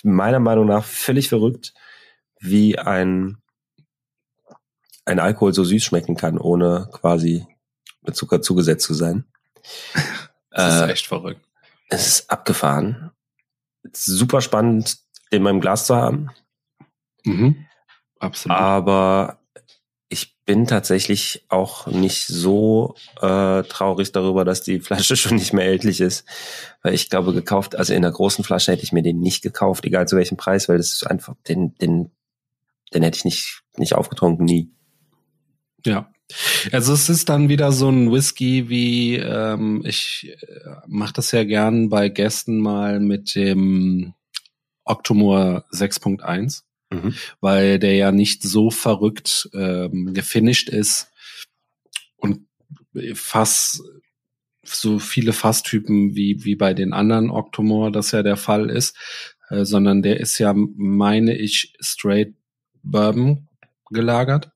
meiner 0.02 0.40
Meinung 0.40 0.66
nach 0.66 0.84
völlig 0.84 1.28
verrückt, 1.28 1.74
wie 2.40 2.78
ein, 2.78 3.38
ein 5.04 5.18
Alkohol 5.18 5.52
so 5.52 5.64
süß 5.64 5.84
schmecken 5.84 6.16
kann, 6.16 6.38
ohne 6.38 6.88
quasi 6.92 7.46
mit 8.00 8.16
Zucker 8.16 8.42
zugesetzt 8.42 8.84
zu 8.84 8.94
sein. 8.94 9.24
Das 10.54 10.74
ist 10.74 10.80
äh, 10.82 10.92
echt 10.92 11.06
verrückt. 11.06 11.40
Es 11.88 12.06
ist 12.06 12.30
abgefahren. 12.30 13.10
Super 13.94 14.42
spannend, 14.42 14.98
den 15.30 15.38
in 15.38 15.42
meinem 15.44 15.62
Glas 15.62 15.86
zu 15.86 15.96
haben. 15.96 16.28
Mhm. 17.24 17.64
Absolut. 18.18 18.58
Aber 18.58 19.41
bin 20.44 20.66
tatsächlich 20.66 21.44
auch 21.48 21.86
nicht 21.86 22.26
so 22.26 22.94
äh, 23.20 23.62
traurig 23.62 24.12
darüber, 24.12 24.44
dass 24.44 24.62
die 24.62 24.80
Flasche 24.80 25.16
schon 25.16 25.36
nicht 25.36 25.52
mehr 25.52 25.64
erhältlich 25.64 26.00
ist. 26.00 26.24
Weil 26.82 26.94
ich 26.94 27.10
glaube, 27.10 27.32
gekauft, 27.32 27.76
also 27.76 27.94
in 27.94 28.02
der 28.02 28.10
großen 28.10 28.44
Flasche 28.44 28.72
hätte 28.72 28.82
ich 28.82 28.92
mir 28.92 29.02
den 29.02 29.20
nicht 29.20 29.42
gekauft, 29.42 29.84
egal 29.84 30.08
zu 30.08 30.16
welchem 30.16 30.36
Preis, 30.36 30.68
weil 30.68 30.78
das 30.78 30.92
ist 30.92 31.06
einfach, 31.06 31.34
den, 31.48 31.74
den, 31.76 32.10
den 32.92 33.02
hätte 33.02 33.18
ich 33.18 33.24
nicht, 33.24 33.62
nicht 33.76 33.94
aufgetrunken, 33.94 34.44
nie. 34.44 34.70
Ja. 35.84 36.10
Also 36.72 36.94
es 36.94 37.08
ist 37.08 37.28
dann 37.28 37.48
wieder 37.48 37.72
so 37.72 37.90
ein 37.90 38.10
Whisky 38.10 38.68
wie, 38.68 39.16
ähm, 39.16 39.82
ich 39.84 40.34
äh, 40.40 40.70
mache 40.86 41.12
das 41.12 41.30
ja 41.32 41.44
gern 41.44 41.88
bei 41.88 42.08
Gästen 42.08 42.58
mal 42.58 43.00
mit 43.00 43.34
dem 43.34 44.14
Octomore 44.84 45.64
6.1 45.72 46.62
mhm. 46.92 47.14
weil 47.40 47.78
der 47.78 47.94
ja 47.94 48.12
nicht 48.12 48.42
so 48.42 48.70
verrückt 48.70 49.48
ähm, 49.54 50.12
gefinisht 50.14 50.68
ist 50.68 51.10
und 52.16 52.46
fast 53.14 53.82
so 54.64 54.98
viele 54.98 55.32
Fasstypen 55.32 56.14
wie, 56.14 56.44
wie 56.44 56.54
bei 56.54 56.74
den 56.74 56.92
anderen 56.92 57.30
Octomore 57.30 57.90
das 57.90 58.12
ja 58.12 58.22
der 58.22 58.36
Fall 58.36 58.70
ist, 58.70 58.96
äh, 59.48 59.64
sondern 59.64 60.02
der 60.02 60.20
ist 60.20 60.38
ja, 60.38 60.54
meine 60.54 61.36
ich, 61.36 61.74
straight 61.80 62.34
Bourbon 62.82 63.48
gelagert. 63.90 64.50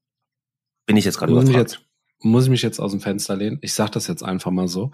Bin 0.87 0.97
ich 0.97 1.05
jetzt 1.05 1.19
gerade 1.19 1.33
überfragt. 1.33 1.83
Muss 2.21 2.45
ich 2.45 2.51
mich 2.51 2.63
jetzt 2.63 2.81
aus 2.81 2.93
dem 2.93 3.01
Fenster 3.01 3.37
lehnen? 3.37 3.59
Ich 3.61 3.75
sag 3.75 3.91
das 3.93 4.07
jetzt 4.07 4.23
einfach 4.23 4.51
mal 4.51 4.69
so. 4.69 4.93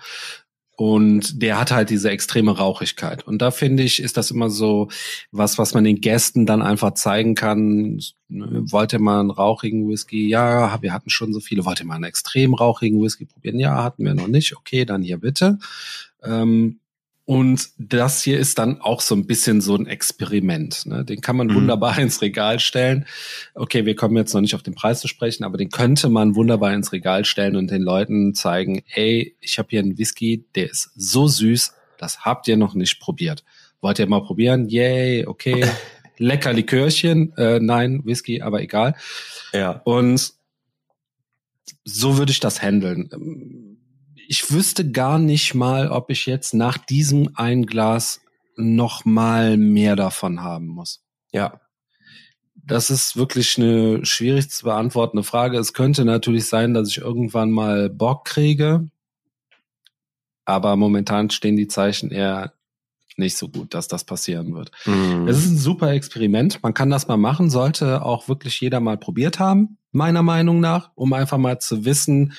Und 0.76 1.42
der 1.42 1.60
hat 1.60 1.70
halt 1.70 1.90
diese 1.90 2.10
extreme 2.10 2.56
Rauchigkeit. 2.56 3.26
Und 3.26 3.42
da 3.42 3.50
finde 3.50 3.82
ich, 3.82 4.02
ist 4.02 4.16
das 4.16 4.30
immer 4.30 4.48
so 4.48 4.88
was, 5.30 5.58
was 5.58 5.74
man 5.74 5.84
den 5.84 6.00
Gästen 6.00 6.46
dann 6.46 6.62
einfach 6.62 6.94
zeigen 6.94 7.34
kann. 7.34 8.00
Ne, 8.28 8.62
wollt 8.70 8.92
ihr 8.94 8.98
mal 8.98 9.20
einen 9.20 9.30
rauchigen 9.30 9.88
Whisky? 9.88 10.28
Ja, 10.28 10.80
wir 10.80 10.92
hatten 10.94 11.10
schon 11.10 11.34
so 11.34 11.40
viele. 11.40 11.66
Wollt 11.66 11.80
ihr 11.80 11.86
mal 11.86 11.96
einen 11.96 12.04
extrem 12.04 12.54
rauchigen 12.54 13.02
Whisky 13.02 13.26
probieren? 13.26 13.58
Ja, 13.58 13.84
hatten 13.84 14.04
wir 14.04 14.14
noch 14.14 14.28
nicht. 14.28 14.56
Okay, 14.56 14.86
dann 14.86 15.02
hier 15.02 15.18
bitte. 15.18 15.58
Ähm, 16.22 16.80
und 17.24 17.70
das 17.78 18.22
hier 18.22 18.38
ist 18.38 18.58
dann 18.58 18.80
auch 18.80 19.00
so 19.00 19.14
ein 19.14 19.26
bisschen 19.26 19.60
so 19.60 19.76
ein 19.76 19.86
Experiment. 19.86 20.86
Ne? 20.86 21.04
Den 21.04 21.20
kann 21.20 21.36
man 21.36 21.48
mhm. 21.48 21.54
wunderbar 21.54 21.98
ins 22.00 22.20
Regal 22.20 22.58
stellen. 22.58 23.06
Okay, 23.54 23.86
wir 23.86 23.94
kommen 23.94 24.16
jetzt 24.16 24.34
noch 24.34 24.40
nicht 24.40 24.54
auf 24.54 24.62
den 24.62 24.74
Preis 24.74 25.00
zu 25.00 25.08
sprechen, 25.08 25.44
aber 25.44 25.56
den 25.56 25.70
könnte 25.70 26.08
man 26.08 26.34
wunderbar 26.34 26.74
ins 26.74 26.92
Regal 26.92 27.24
stellen 27.24 27.56
und 27.56 27.70
den 27.70 27.82
Leuten 27.82 28.34
zeigen, 28.34 28.82
ey, 28.94 29.36
ich 29.40 29.58
habe 29.58 29.68
hier 29.70 29.80
einen 29.80 29.98
Whisky, 29.98 30.44
der 30.56 30.70
ist 30.70 30.90
so 30.96 31.28
süß, 31.28 31.72
das 31.96 32.20
habt 32.20 32.48
ihr 32.48 32.56
noch 32.56 32.74
nicht 32.74 32.98
probiert. 32.98 33.44
Wollt 33.80 33.98
ihr 33.98 34.08
mal 34.08 34.22
probieren? 34.22 34.68
Yay, 34.68 35.26
okay. 35.26 35.64
Lecker 36.18 36.52
Likörchen. 36.52 37.36
Äh, 37.36 37.60
nein, 37.60 38.02
Whisky, 38.04 38.42
aber 38.42 38.60
egal. 38.62 38.94
Ja. 39.52 39.80
Und 39.84 40.34
so 41.84 42.18
würde 42.18 42.32
ich 42.32 42.40
das 42.40 42.62
handeln 42.62 43.71
ich 44.32 44.50
wüsste 44.50 44.90
gar 44.90 45.18
nicht 45.18 45.54
mal, 45.54 45.88
ob 45.88 46.08
ich 46.08 46.24
jetzt 46.24 46.54
nach 46.54 46.78
diesem 46.78 47.32
ein 47.34 47.66
Glas 47.66 48.22
noch 48.56 49.04
mal 49.04 49.58
mehr 49.58 49.94
davon 49.94 50.40
haben 50.40 50.68
muss. 50.68 51.04
Ja. 51.32 51.60
Das 52.54 52.88
ist 52.88 53.14
wirklich 53.14 53.58
eine 53.58 54.06
schwierig 54.06 54.48
zu 54.48 54.64
beantwortende 54.64 55.22
Frage. 55.22 55.58
Es 55.58 55.74
könnte 55.74 56.06
natürlich 56.06 56.46
sein, 56.46 56.72
dass 56.72 56.88
ich 56.88 56.96
irgendwann 56.96 57.50
mal 57.50 57.90
Bock 57.90 58.24
kriege. 58.24 58.88
Aber 60.46 60.76
momentan 60.76 61.28
stehen 61.28 61.56
die 61.56 61.68
Zeichen 61.68 62.10
eher 62.10 62.54
nicht 63.18 63.36
so 63.36 63.50
gut, 63.50 63.74
dass 63.74 63.86
das 63.86 64.04
passieren 64.04 64.54
wird. 64.54 64.70
Mhm. 64.86 65.28
Es 65.28 65.36
ist 65.44 65.50
ein 65.50 65.58
super 65.58 65.92
Experiment. 65.92 66.62
Man 66.62 66.72
kann 66.72 66.88
das 66.88 67.06
mal 67.06 67.18
machen, 67.18 67.50
sollte 67.50 68.02
auch 68.02 68.28
wirklich 68.28 68.58
jeder 68.62 68.80
mal 68.80 68.96
probiert 68.96 69.38
haben, 69.38 69.76
meiner 69.90 70.22
Meinung 70.22 70.58
nach, 70.60 70.90
um 70.94 71.12
einfach 71.12 71.36
mal 71.36 71.58
zu 71.58 71.84
wissen, 71.84 72.32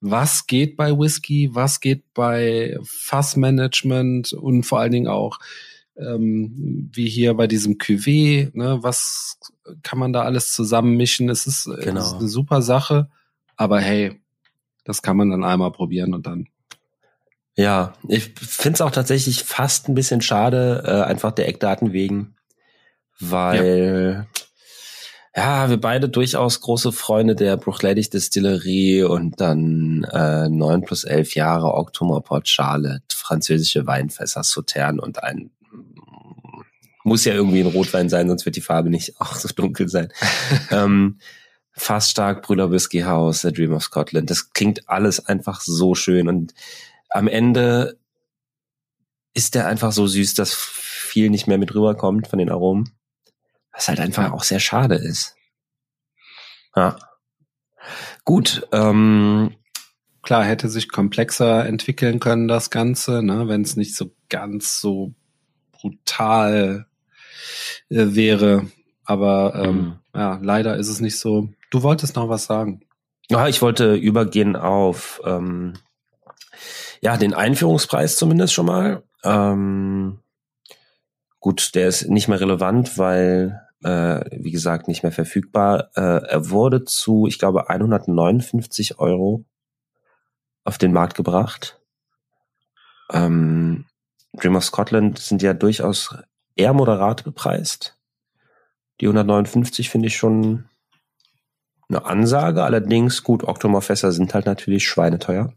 was 0.00 0.46
geht 0.46 0.76
bei 0.76 0.92
Whisky, 0.92 1.50
was 1.52 1.80
geht 1.80 2.12
bei 2.14 2.78
Fassmanagement 2.84 4.32
und 4.32 4.64
vor 4.64 4.80
allen 4.80 4.92
Dingen 4.92 5.08
auch 5.08 5.38
ähm, 5.96 6.88
wie 6.92 7.08
hier 7.08 7.34
bei 7.34 7.46
diesem 7.46 7.74
Cuvée, 7.74 8.50
ne, 8.54 8.78
was 8.80 9.38
kann 9.82 9.98
man 9.98 10.12
da 10.12 10.22
alles 10.22 10.52
zusammenmischen? 10.52 11.28
Es 11.28 11.46
ist, 11.46 11.64
genau. 11.64 12.00
es 12.00 12.06
ist 12.08 12.14
eine 12.14 12.28
super 12.28 12.62
Sache, 12.62 13.10
aber 13.56 13.80
hey, 13.80 14.18
das 14.84 15.02
kann 15.02 15.16
man 15.16 15.30
dann 15.30 15.44
einmal 15.44 15.72
probieren 15.72 16.14
und 16.14 16.26
dann. 16.26 16.48
Ja, 17.56 17.92
ich 18.08 18.32
finde 18.36 18.76
es 18.76 18.80
auch 18.80 18.92
tatsächlich 18.92 19.44
fast 19.44 19.88
ein 19.88 19.94
bisschen 19.94 20.22
schade, 20.22 20.82
äh, 20.86 21.02
einfach 21.02 21.32
der 21.32 21.48
Eckdaten 21.48 21.92
wegen, 21.92 22.36
weil 23.18 24.26
ja 24.26 24.29
ja, 25.34 25.70
wir 25.70 25.80
beide 25.80 26.08
durchaus 26.08 26.60
große 26.60 26.90
Freunde 26.92 27.36
der 27.36 27.56
Bruchledig 27.56 28.10
Distillerie 28.10 29.04
und 29.04 29.40
dann 29.40 30.04
äh, 30.10 30.48
9 30.48 30.82
plus 30.82 31.04
11 31.04 31.34
Jahre 31.34 31.74
Octomer 31.74 32.20
Port 32.20 32.48
Charlotte, 32.48 33.04
französische 33.14 33.86
Weinfässer, 33.86 34.42
Sautern 34.42 34.98
und 34.98 35.22
ein 35.22 35.50
muss 37.02 37.24
ja 37.24 37.32
irgendwie 37.32 37.60
ein 37.60 37.66
Rotwein 37.66 38.08
sein, 38.08 38.28
sonst 38.28 38.44
wird 38.44 38.56
die 38.56 38.60
Farbe 38.60 38.90
nicht 38.90 39.20
auch 39.20 39.34
so 39.34 39.48
dunkel 39.48 39.88
sein. 39.88 40.12
ähm, 40.70 41.18
Fast 41.72 42.10
stark 42.10 42.42
Brüder 42.42 42.70
Whisky 42.70 43.00
House, 43.00 43.42
The 43.42 43.52
Dream 43.52 43.72
of 43.72 43.84
Scotland. 43.84 44.28
Das 44.28 44.52
klingt 44.52 44.88
alles 44.88 45.24
einfach 45.24 45.60
so 45.60 45.94
schön 45.94 46.28
und 46.28 46.52
am 47.08 47.26
Ende 47.28 47.98
ist 49.32 49.54
der 49.54 49.66
einfach 49.66 49.92
so 49.92 50.06
süß, 50.06 50.34
dass 50.34 50.52
viel 50.54 51.30
nicht 51.30 51.46
mehr 51.46 51.58
mit 51.58 51.74
rüberkommt 51.74 52.26
von 52.26 52.38
den 52.38 52.50
Aromen. 52.50 52.90
Was 53.80 53.88
halt 53.88 54.00
einfach 54.00 54.30
auch 54.32 54.42
sehr 54.42 54.60
schade 54.60 54.96
ist. 54.96 55.36
Ja. 56.76 56.98
Gut, 58.26 58.68
ähm, 58.72 59.56
klar, 60.20 60.44
hätte 60.44 60.68
sich 60.68 60.90
komplexer 60.90 61.64
entwickeln 61.64 62.20
können, 62.20 62.46
das 62.46 62.68
Ganze, 62.68 63.22
ne, 63.22 63.48
wenn 63.48 63.62
es 63.62 63.76
nicht 63.76 63.96
so 63.96 64.14
ganz 64.28 64.82
so 64.82 65.14
brutal 65.72 66.88
äh, 67.88 68.14
wäre. 68.14 68.70
Aber 69.06 69.54
ähm, 69.54 69.76
mhm. 69.76 69.98
ja, 70.14 70.38
leider 70.42 70.76
ist 70.76 70.88
es 70.88 71.00
nicht 71.00 71.18
so. 71.18 71.48
Du 71.70 71.82
wolltest 71.82 72.16
noch 72.16 72.28
was 72.28 72.44
sagen. 72.44 72.82
Ja, 73.30 73.48
ich 73.48 73.62
wollte 73.62 73.94
übergehen 73.94 74.56
auf 74.56 75.22
ähm, 75.24 75.72
ja 77.00 77.16
den 77.16 77.32
Einführungspreis 77.32 78.16
zumindest 78.16 78.52
schon 78.52 78.66
mal. 78.66 79.04
Ähm, 79.24 80.18
gut, 81.38 81.74
der 81.74 81.88
ist 81.88 82.10
nicht 82.10 82.28
mehr 82.28 82.42
relevant, 82.42 82.98
weil 82.98 83.66
äh, 83.82 84.20
wie 84.32 84.50
gesagt 84.50 84.88
nicht 84.88 85.02
mehr 85.02 85.12
verfügbar. 85.12 85.90
Äh, 85.94 86.26
er 86.26 86.50
wurde 86.50 86.84
zu, 86.84 87.26
ich 87.26 87.38
glaube, 87.38 87.68
159 87.70 88.98
Euro 88.98 89.44
auf 90.64 90.78
den 90.78 90.92
Markt 90.92 91.16
gebracht. 91.16 91.80
Ähm, 93.12 93.86
Dream 94.34 94.56
of 94.56 94.64
Scotland 94.64 95.18
sind 95.18 95.42
ja 95.42 95.54
durchaus 95.54 96.16
eher 96.54 96.72
moderat 96.72 97.24
bepreist. 97.24 97.98
Die 99.00 99.06
159 99.06 99.88
finde 99.88 100.08
ich 100.08 100.16
schon 100.16 100.68
eine 101.88 102.04
Ansage. 102.04 102.62
Allerdings, 102.62 103.22
gut, 103.22 103.42
Oktomorfässer 103.42 104.12
sind 104.12 104.34
halt 104.34 104.46
natürlich 104.46 104.86
schweineteuer. 104.86 105.52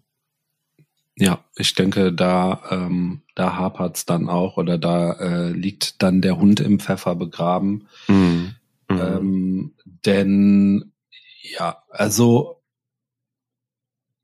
Ja, 1.16 1.44
ich 1.56 1.76
denke, 1.76 2.12
da, 2.12 2.62
ähm, 2.72 3.22
da 3.36 3.56
hapert's 3.56 4.06
dann 4.06 4.30
auch 4.30 4.58
oder 4.58 4.78
da 4.78 5.14
äh, 5.14 5.50
liegt 5.52 6.02
dann 6.02 6.22
der 6.22 6.38
Hund 6.38 6.60
im 6.60 6.80
Pfeffer 6.80 7.16
begraben. 7.16 7.88
Mhm. 8.08 8.56
Mhm. 8.90 9.00
Ähm, 9.00 9.74
denn 10.06 10.94
ja, 11.42 11.84
also 11.90 12.64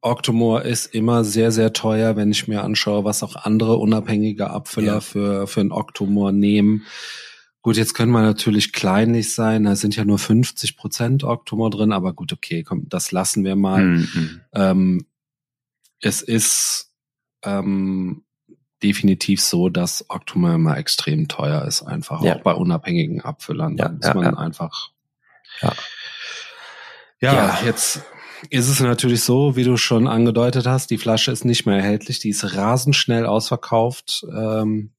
Octomore 0.01 0.63
ist 0.63 0.93
immer 0.93 1.23
sehr, 1.23 1.51
sehr 1.51 1.73
teuer, 1.73 2.15
wenn 2.15 2.31
ich 2.31 2.47
mir 2.47 2.63
anschaue, 2.63 3.03
was 3.03 3.21
auch 3.21 3.35
andere 3.35 3.77
unabhängige 3.77 4.49
Abfüller 4.49 4.93
ja. 4.95 5.01
für, 5.01 5.47
für 5.47 5.61
ein 5.61 5.71
Octomore 5.71 6.31
nehmen. 6.31 6.85
Gut, 7.61 7.75
jetzt 7.75 7.93
können 7.93 8.13
wir 8.13 8.21
natürlich 8.21 8.71
kleinlich 8.71 9.33
sein, 9.33 9.65
da 9.65 9.75
sind 9.75 9.95
ja 9.95 10.05
nur 10.05 10.17
50 10.17 10.77
Prozent 10.77 11.25
Octomore 11.25 11.69
drin, 11.69 11.91
aber 11.91 12.13
gut, 12.13 12.31
okay, 12.31 12.63
komm, 12.63 12.87
das 12.87 13.11
lassen 13.11 13.43
wir 13.43 13.57
mal. 13.57 13.83
Mhm. 13.83 14.41
Ähm, 14.53 15.05
es 16.01 16.21
ist 16.21 16.91
ähm, 17.43 18.23
definitiv 18.81 19.41
so, 19.41 19.69
dass 19.69 20.05
Octomore 20.09 20.55
immer 20.55 20.77
extrem 20.77 21.27
teuer 21.27 21.65
ist, 21.65 21.83
einfach 21.83 22.23
ja. 22.23 22.35
auch 22.35 22.41
bei 22.41 22.53
unabhängigen 22.53 23.21
Abfüllern. 23.21 23.77
Ja, 23.77 23.89
da 23.89 24.13
muss 24.13 24.23
man 24.23 24.37
einfach. 24.37 24.91
Ja. 25.61 25.73
Ja, 27.21 27.59
jetzt 27.65 28.01
ist 28.49 28.69
es 28.69 28.79
natürlich 28.79 29.23
so, 29.23 29.57
wie 29.57 29.65
du 29.65 29.75
schon 29.75 30.07
angedeutet 30.07 30.65
hast, 30.65 30.89
die 30.89 30.97
Flasche 30.97 31.31
ist 31.31 31.43
nicht 31.43 31.65
mehr 31.65 31.75
erhältlich, 31.75 32.19
die 32.19 32.29
ist 32.29 32.55
rasend 32.55 32.95
schnell 32.95 33.25
ausverkauft 33.25 34.25
ähm, 34.33 34.91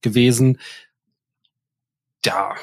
gewesen. 0.00 0.58
Ja, 2.24 2.54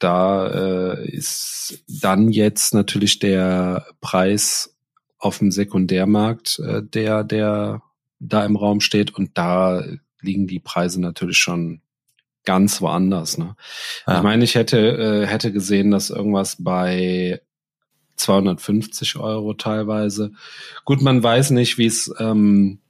da 0.00 0.46
äh, 0.48 1.08
ist 1.08 1.84
dann 1.86 2.30
jetzt 2.30 2.74
natürlich 2.74 3.20
der 3.20 3.86
Preis 4.00 4.74
auf 5.20 5.38
dem 5.38 5.52
Sekundärmarkt, 5.52 6.58
äh, 6.58 6.82
der, 6.82 7.22
der 7.22 7.82
da 8.18 8.44
im 8.44 8.56
Raum 8.56 8.80
steht 8.80 9.14
und 9.14 9.38
da 9.38 9.84
liegen 10.20 10.46
die 10.46 10.58
Preise 10.60 11.00
natürlich 11.00 11.38
schon 11.38 11.80
ganz 12.44 12.80
woanders. 12.80 13.38
Ne? 13.38 13.54
Ja. 14.06 14.16
Ich 14.18 14.22
meine, 14.22 14.44
ich 14.44 14.54
hätte, 14.54 14.78
äh, 14.78 15.26
hätte 15.26 15.52
gesehen, 15.52 15.90
dass 15.90 16.10
irgendwas 16.10 16.56
bei 16.58 17.40
250 18.16 19.16
Euro 19.16 19.54
teilweise. 19.54 20.32
Gut, 20.84 21.02
man 21.02 21.22
weiß 21.22 21.50
nicht, 21.50 21.78
wie 21.78 21.86
es 21.86 22.12
ähm, 22.18 22.80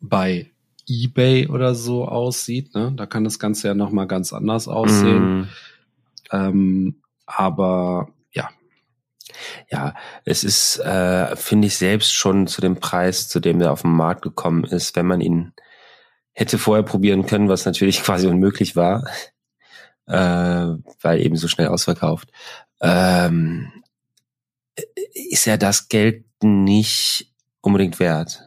bei 0.00 0.50
eBay 0.88 1.48
oder 1.48 1.74
so 1.74 2.06
aussieht. 2.06 2.74
Ne? 2.74 2.92
Da 2.96 3.06
kann 3.06 3.24
das 3.24 3.38
Ganze 3.38 3.68
ja 3.68 3.74
noch 3.74 3.90
mal 3.90 4.06
ganz 4.06 4.32
anders 4.32 4.68
aussehen. 4.68 5.40
Mm. 5.40 5.48
Ähm, 6.32 7.02
aber 7.26 8.08
ja. 9.70 9.94
Es 10.24 10.44
ist, 10.44 10.78
äh, 10.78 11.36
finde 11.36 11.68
ich, 11.68 11.78
selbst 11.78 12.14
schon 12.14 12.46
zu 12.46 12.60
dem 12.60 12.80
Preis, 12.80 13.28
zu 13.28 13.40
dem 13.40 13.60
er 13.60 13.72
auf 13.72 13.82
den 13.82 13.92
Markt 13.92 14.22
gekommen 14.22 14.64
ist, 14.64 14.96
wenn 14.96 15.06
man 15.06 15.20
ihn 15.20 15.52
hätte 16.32 16.58
vorher 16.58 16.82
probieren 16.82 17.26
können, 17.26 17.48
was 17.48 17.66
natürlich 17.66 18.02
quasi 18.04 18.26
unmöglich 18.26 18.76
war, 18.76 19.04
äh, 20.06 20.76
weil 21.00 21.20
eben 21.20 21.36
so 21.36 21.48
schnell 21.48 21.68
ausverkauft 21.68 22.30
ähm, 22.82 23.72
ist 25.14 25.46
ja 25.46 25.56
das 25.56 25.88
Geld 25.88 26.24
nicht 26.42 27.32
unbedingt 27.60 28.00
wert. 28.00 28.42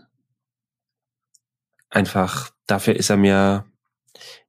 Einfach 1.89 2.51
dafür 2.67 2.95
ist 2.95 3.09
er 3.09 3.17
mir 3.17 3.65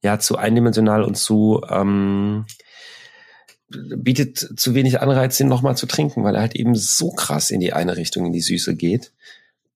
ja 0.03 0.19
zu 0.19 0.37
eindimensional 0.37 1.05
und 1.05 1.17
zu 1.17 1.63
ähm, 1.69 2.47
bietet 3.69 4.39
zu 4.39 4.75
wenig 4.75 5.01
Anreiz, 5.01 5.37
den 5.39 5.49
nochmal 5.49 5.77
zu 5.77 5.87
trinken, 5.87 6.23
weil 6.25 6.35
er 6.35 6.43
halt 6.43 6.55
eben 6.55 6.75
so 6.75 7.11
krass 7.11 7.51
in 7.51 7.61
die 7.61 7.73
eine 7.73 7.97
Richtung, 7.97 8.27
in 8.27 8.33
die 8.33 8.41
Süße 8.41 8.77
geht, 8.77 9.13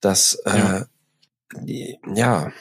dass 0.00 0.35
äh, 0.44 0.59
ja. 0.59 0.87
äh, 1.66 1.96
ja, 2.14 2.53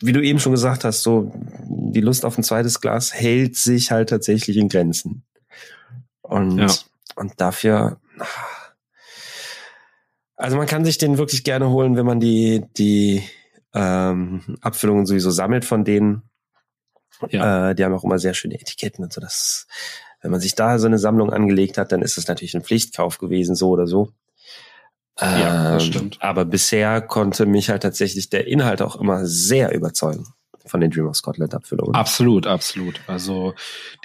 wie 0.00 0.12
du 0.12 0.22
eben 0.22 0.38
schon 0.38 0.52
gesagt 0.52 0.84
hast, 0.84 1.02
so 1.02 1.32
die 1.66 2.00
Lust 2.00 2.24
auf 2.24 2.38
ein 2.38 2.44
zweites 2.44 2.80
Glas 2.80 3.12
hält 3.12 3.56
sich 3.56 3.90
halt 3.90 4.10
tatsächlich 4.10 4.56
in 4.56 4.68
Grenzen. 4.68 5.24
Und 6.22 6.58
ja. 6.58 6.68
Und 7.16 7.40
dafür, 7.40 8.00
also 10.36 10.56
man 10.56 10.66
kann 10.66 10.84
sich 10.84 10.98
den 10.98 11.18
wirklich 11.18 11.44
gerne 11.44 11.70
holen, 11.70 11.96
wenn 11.96 12.06
man 12.06 12.20
die, 12.20 12.64
die 12.76 13.22
ähm, 13.72 14.58
Abfüllungen 14.60 15.06
sowieso 15.06 15.30
sammelt 15.30 15.64
von 15.64 15.84
denen. 15.84 16.22
Ja. 17.28 17.70
Äh, 17.70 17.74
die 17.74 17.84
haben 17.84 17.94
auch 17.94 18.04
immer 18.04 18.18
sehr 18.18 18.34
schöne 18.34 18.60
Etiketten 18.60 19.04
und 19.04 19.12
so. 19.12 19.20
Das, 19.20 19.66
wenn 20.24 20.30
man 20.30 20.40
sich 20.40 20.54
da 20.54 20.78
so 20.78 20.86
eine 20.86 20.98
Sammlung 20.98 21.34
angelegt 21.34 21.76
hat, 21.76 21.92
dann 21.92 22.00
ist 22.00 22.16
das 22.16 22.28
natürlich 22.28 22.56
ein 22.56 22.62
Pflichtkauf 22.62 23.18
gewesen, 23.18 23.54
so 23.54 23.68
oder 23.68 23.86
so. 23.86 24.08
Ja, 25.20 25.74
das 25.74 25.84
ähm, 25.84 25.92
stimmt. 25.92 26.16
Aber 26.22 26.46
bisher 26.46 27.02
konnte 27.02 27.44
mich 27.44 27.68
halt 27.68 27.82
tatsächlich 27.82 28.30
der 28.30 28.46
Inhalt 28.46 28.80
auch 28.80 28.96
immer 28.96 29.26
sehr 29.26 29.74
überzeugen 29.74 30.26
von 30.64 30.80
den 30.80 30.90
Dream 30.90 31.08
of 31.08 31.16
Scotland 31.16 31.52
Abfüllungen. 31.52 31.94
Absolut, 31.94 32.46
absolut. 32.46 33.00
Also 33.06 33.52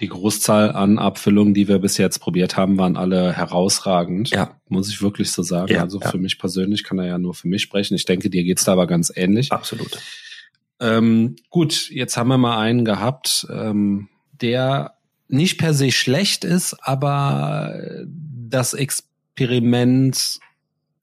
die 0.01 0.09
Großzahl 0.09 0.73
an 0.73 0.99
Abfüllungen, 0.99 1.53
die 1.53 1.69
wir 1.69 1.79
bis 1.79 1.97
jetzt 1.97 2.19
probiert 2.19 2.57
haben, 2.57 2.77
waren 2.77 2.97
alle 2.97 3.31
herausragend. 3.31 4.29
Ja. 4.31 4.59
Muss 4.67 4.89
ich 4.89 5.01
wirklich 5.01 5.31
so 5.31 5.41
sagen. 5.41 5.71
Ja, 5.71 5.83
also 5.83 6.01
ja. 6.01 6.09
für 6.09 6.17
mich 6.17 6.37
persönlich 6.37 6.83
kann 6.83 6.99
er 6.99 7.07
ja 7.07 7.17
nur 7.17 7.33
für 7.33 7.47
mich 7.47 7.61
sprechen. 7.61 7.95
Ich 7.95 8.03
denke, 8.03 8.29
dir 8.29 8.43
geht's 8.43 8.65
da 8.65 8.73
aber 8.73 8.87
ganz 8.87 9.09
ähnlich. 9.15 9.53
Absolut. 9.53 9.97
Ähm, 10.81 11.37
gut, 11.49 11.89
jetzt 11.89 12.17
haben 12.17 12.27
wir 12.27 12.37
mal 12.37 12.59
einen 12.59 12.83
gehabt, 12.83 13.47
ähm, 13.49 14.09
der 14.41 14.98
nicht 15.29 15.57
per 15.57 15.73
se 15.73 15.91
schlecht 15.91 16.43
ist, 16.43 16.75
aber 16.81 17.73
das 18.05 18.73
Experiment 18.73 20.39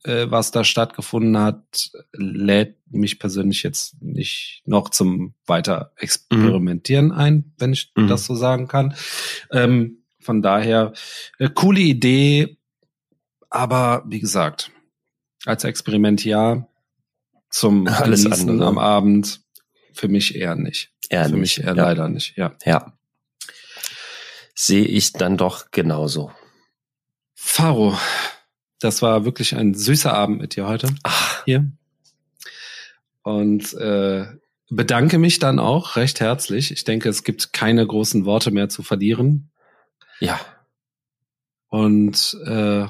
äh, 0.06 0.30
was 0.30 0.52
da 0.52 0.62
stattgefunden 0.62 1.36
hat, 1.38 1.90
lädt 2.12 2.76
mich 2.90 3.18
persönlich 3.18 3.62
jetzt 3.62 4.00
nicht 4.00 4.62
noch 4.64 4.90
zum 4.90 5.34
weiter 5.46 5.92
experimentieren 5.96 7.06
mhm. 7.06 7.12
ein, 7.12 7.52
wenn 7.58 7.72
ich 7.72 7.92
mhm. 7.96 8.06
das 8.06 8.24
so 8.24 8.36
sagen 8.36 8.68
kann. 8.68 8.94
Ähm, 9.50 10.04
von 10.20 10.42
daher, 10.42 10.92
äh, 11.38 11.48
coole 11.52 11.80
Idee, 11.80 12.56
aber 13.50 14.04
wie 14.06 14.20
gesagt, 14.20 14.70
als 15.44 15.64
Experiment 15.64 16.24
ja, 16.24 16.68
zum 17.50 17.86
Alles 17.86 18.24
Genießen 18.24 18.50
andere. 18.50 18.68
am 18.68 18.78
Abend 18.78 19.40
für 19.92 20.08
mich 20.08 20.36
eher 20.36 20.54
nicht. 20.54 20.92
Eher 21.08 21.24
für 21.24 21.32
nicht. 21.32 21.40
mich 21.40 21.60
eher 21.60 21.74
ja. 21.74 21.82
leider 21.84 22.08
nicht, 22.08 22.36
ja. 22.36 22.54
Ja. 22.64 22.95
Sehe 24.58 24.86
ich 24.86 25.12
dann 25.12 25.36
doch 25.36 25.70
genauso. 25.70 26.32
Faro, 27.34 27.96
das 28.80 29.02
war 29.02 29.24
wirklich 29.24 29.54
ein 29.54 29.74
süßer 29.74 30.12
Abend 30.12 30.40
mit 30.40 30.56
dir 30.56 30.66
heute 30.66 30.88
Ach. 31.02 31.44
hier. 31.44 31.70
Und 33.22 33.74
äh, 33.74 34.26
bedanke 34.70 35.18
mich 35.18 35.38
dann 35.38 35.58
auch 35.58 35.96
recht 35.96 36.20
herzlich. 36.20 36.70
Ich 36.70 36.84
denke, 36.84 37.08
es 37.08 37.22
gibt 37.22 37.52
keine 37.52 37.86
großen 37.86 38.24
Worte 38.24 38.50
mehr 38.50 38.68
zu 38.68 38.82
verlieren. 38.82 39.50
Ja. 40.20 40.40
Und 41.68 42.38
äh, 42.46 42.86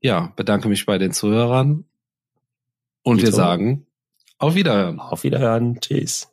ja, 0.00 0.32
bedanke 0.36 0.68
mich 0.68 0.84
bei 0.84 0.98
den 0.98 1.12
Zuhörern. 1.12 1.84
Und 3.02 3.18
Dito. 3.18 3.28
wir 3.28 3.32
sagen 3.32 3.86
auf 4.38 4.54
Wiederhören. 4.54 5.00
Auf 5.00 5.24
Wiederhören. 5.24 5.80
Tschüss. 5.80 6.28